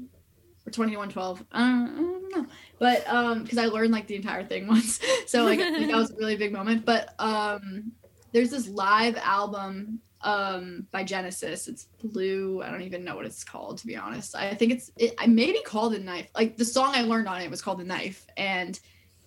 [0.67, 1.45] or 2112.
[1.53, 2.47] I don't, I don't know.
[2.79, 5.01] But um because I learned like the entire thing once.
[5.27, 6.85] So like I think that was a really big moment.
[6.85, 7.93] But um
[8.33, 11.69] there's this live album um by Genesis.
[11.69, 12.62] It's blue.
[12.62, 14.35] I don't even know what it's called to be honest.
[14.35, 16.29] I think it's it I maybe called the knife.
[16.35, 18.79] Like the song I learned on it was called the knife and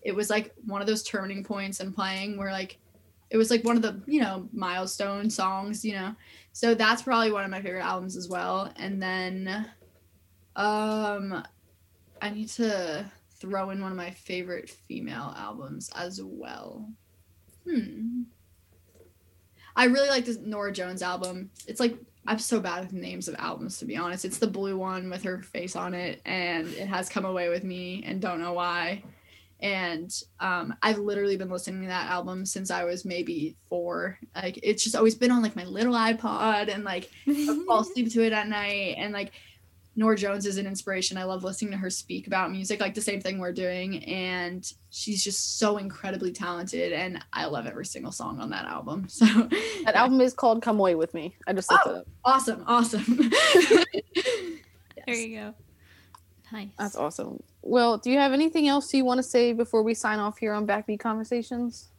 [0.02, 2.78] it was like one of those turning points in playing where like
[3.30, 6.16] it was like one of the you know milestone songs you know
[6.52, 9.68] so that's probably one of my favorite albums as well and then
[10.60, 11.44] um
[12.22, 16.90] i need to throw in one of my favorite female albums as well.
[17.64, 18.24] Hmm.
[19.76, 21.50] I really like this norah jones album.
[21.66, 21.98] It's like
[22.28, 24.26] i'm so bad with names of albums to be honest.
[24.26, 27.64] It's the blue one with her face on it and it has come away with
[27.64, 29.04] me and don't know why.
[29.62, 34.18] And um, I've literally been listening to that album since I was maybe four.
[34.36, 38.10] Like it's just always been on like my little iPod, and like I fall asleep
[38.14, 38.96] to it at night.
[38.98, 39.34] And like
[39.96, 41.18] Norah Jones is an inspiration.
[41.18, 44.04] I love listening to her speak about music, like the same thing we're doing.
[44.06, 49.10] And she's just so incredibly talented, and I love every single song on that album.
[49.10, 49.26] So
[49.86, 51.92] That album is called "Come Away with Me." I just looked Oh.
[51.92, 52.08] it up.
[52.24, 53.32] awesome, awesome.
[55.06, 55.54] There you go.
[56.52, 56.68] Nice.
[56.78, 57.42] That's awesome.
[57.64, 60.54] Well, do you have anything else you want to say before we sign off here
[60.54, 61.90] on Backbeat Conversations?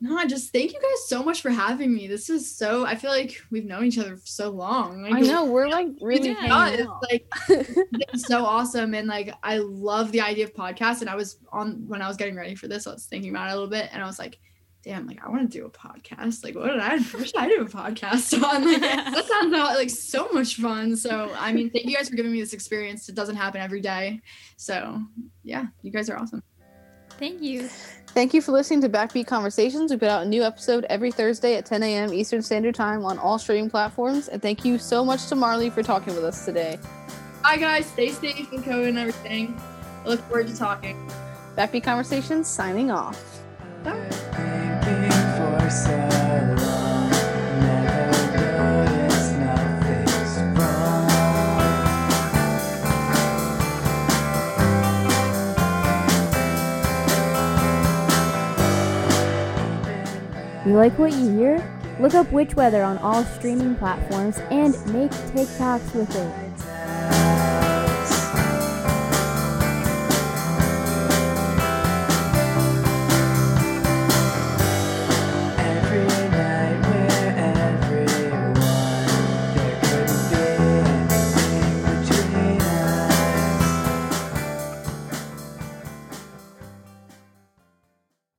[0.00, 2.06] No, I just thank you guys so much for having me.
[2.06, 2.84] This is so.
[2.84, 5.02] I feel like we've known each other for so long.
[5.02, 6.34] Like, I know we're like really Yeah.
[6.34, 7.26] hanging it's like
[8.12, 11.84] it's so awesome and like I love the idea of podcasts and I was on
[11.86, 13.88] when I was getting ready for this I was thinking about it a little bit
[13.92, 14.38] and I was like
[14.86, 16.44] damn, like I want to do a podcast.
[16.44, 18.64] Like, what did I, what should I do a podcast on?
[18.64, 20.94] Like, that sounds like so much fun.
[20.94, 23.08] So, I mean, thank you guys for giving me this experience.
[23.08, 24.20] It doesn't happen every day.
[24.56, 25.02] So,
[25.42, 26.40] yeah, you guys are awesome.
[27.18, 27.68] Thank you.
[28.16, 29.90] Thank you for listening to Backbeat Conversations.
[29.90, 32.14] We put out a new episode every Thursday at 10 a.m.
[32.14, 34.28] Eastern Standard Time on all streaming platforms.
[34.28, 36.78] And thank you so much to Marley for talking with us today.
[37.42, 37.84] Bye, guys.
[37.84, 39.60] Stay safe and COVID and everything.
[40.02, 40.96] I look forward to talking.
[41.58, 43.42] Backbeat Conversations signing off.
[43.84, 43.92] Bye.
[60.66, 61.78] You like what you hear?
[62.00, 66.45] Look up Witch Weather on all streaming platforms and make TikToks with it.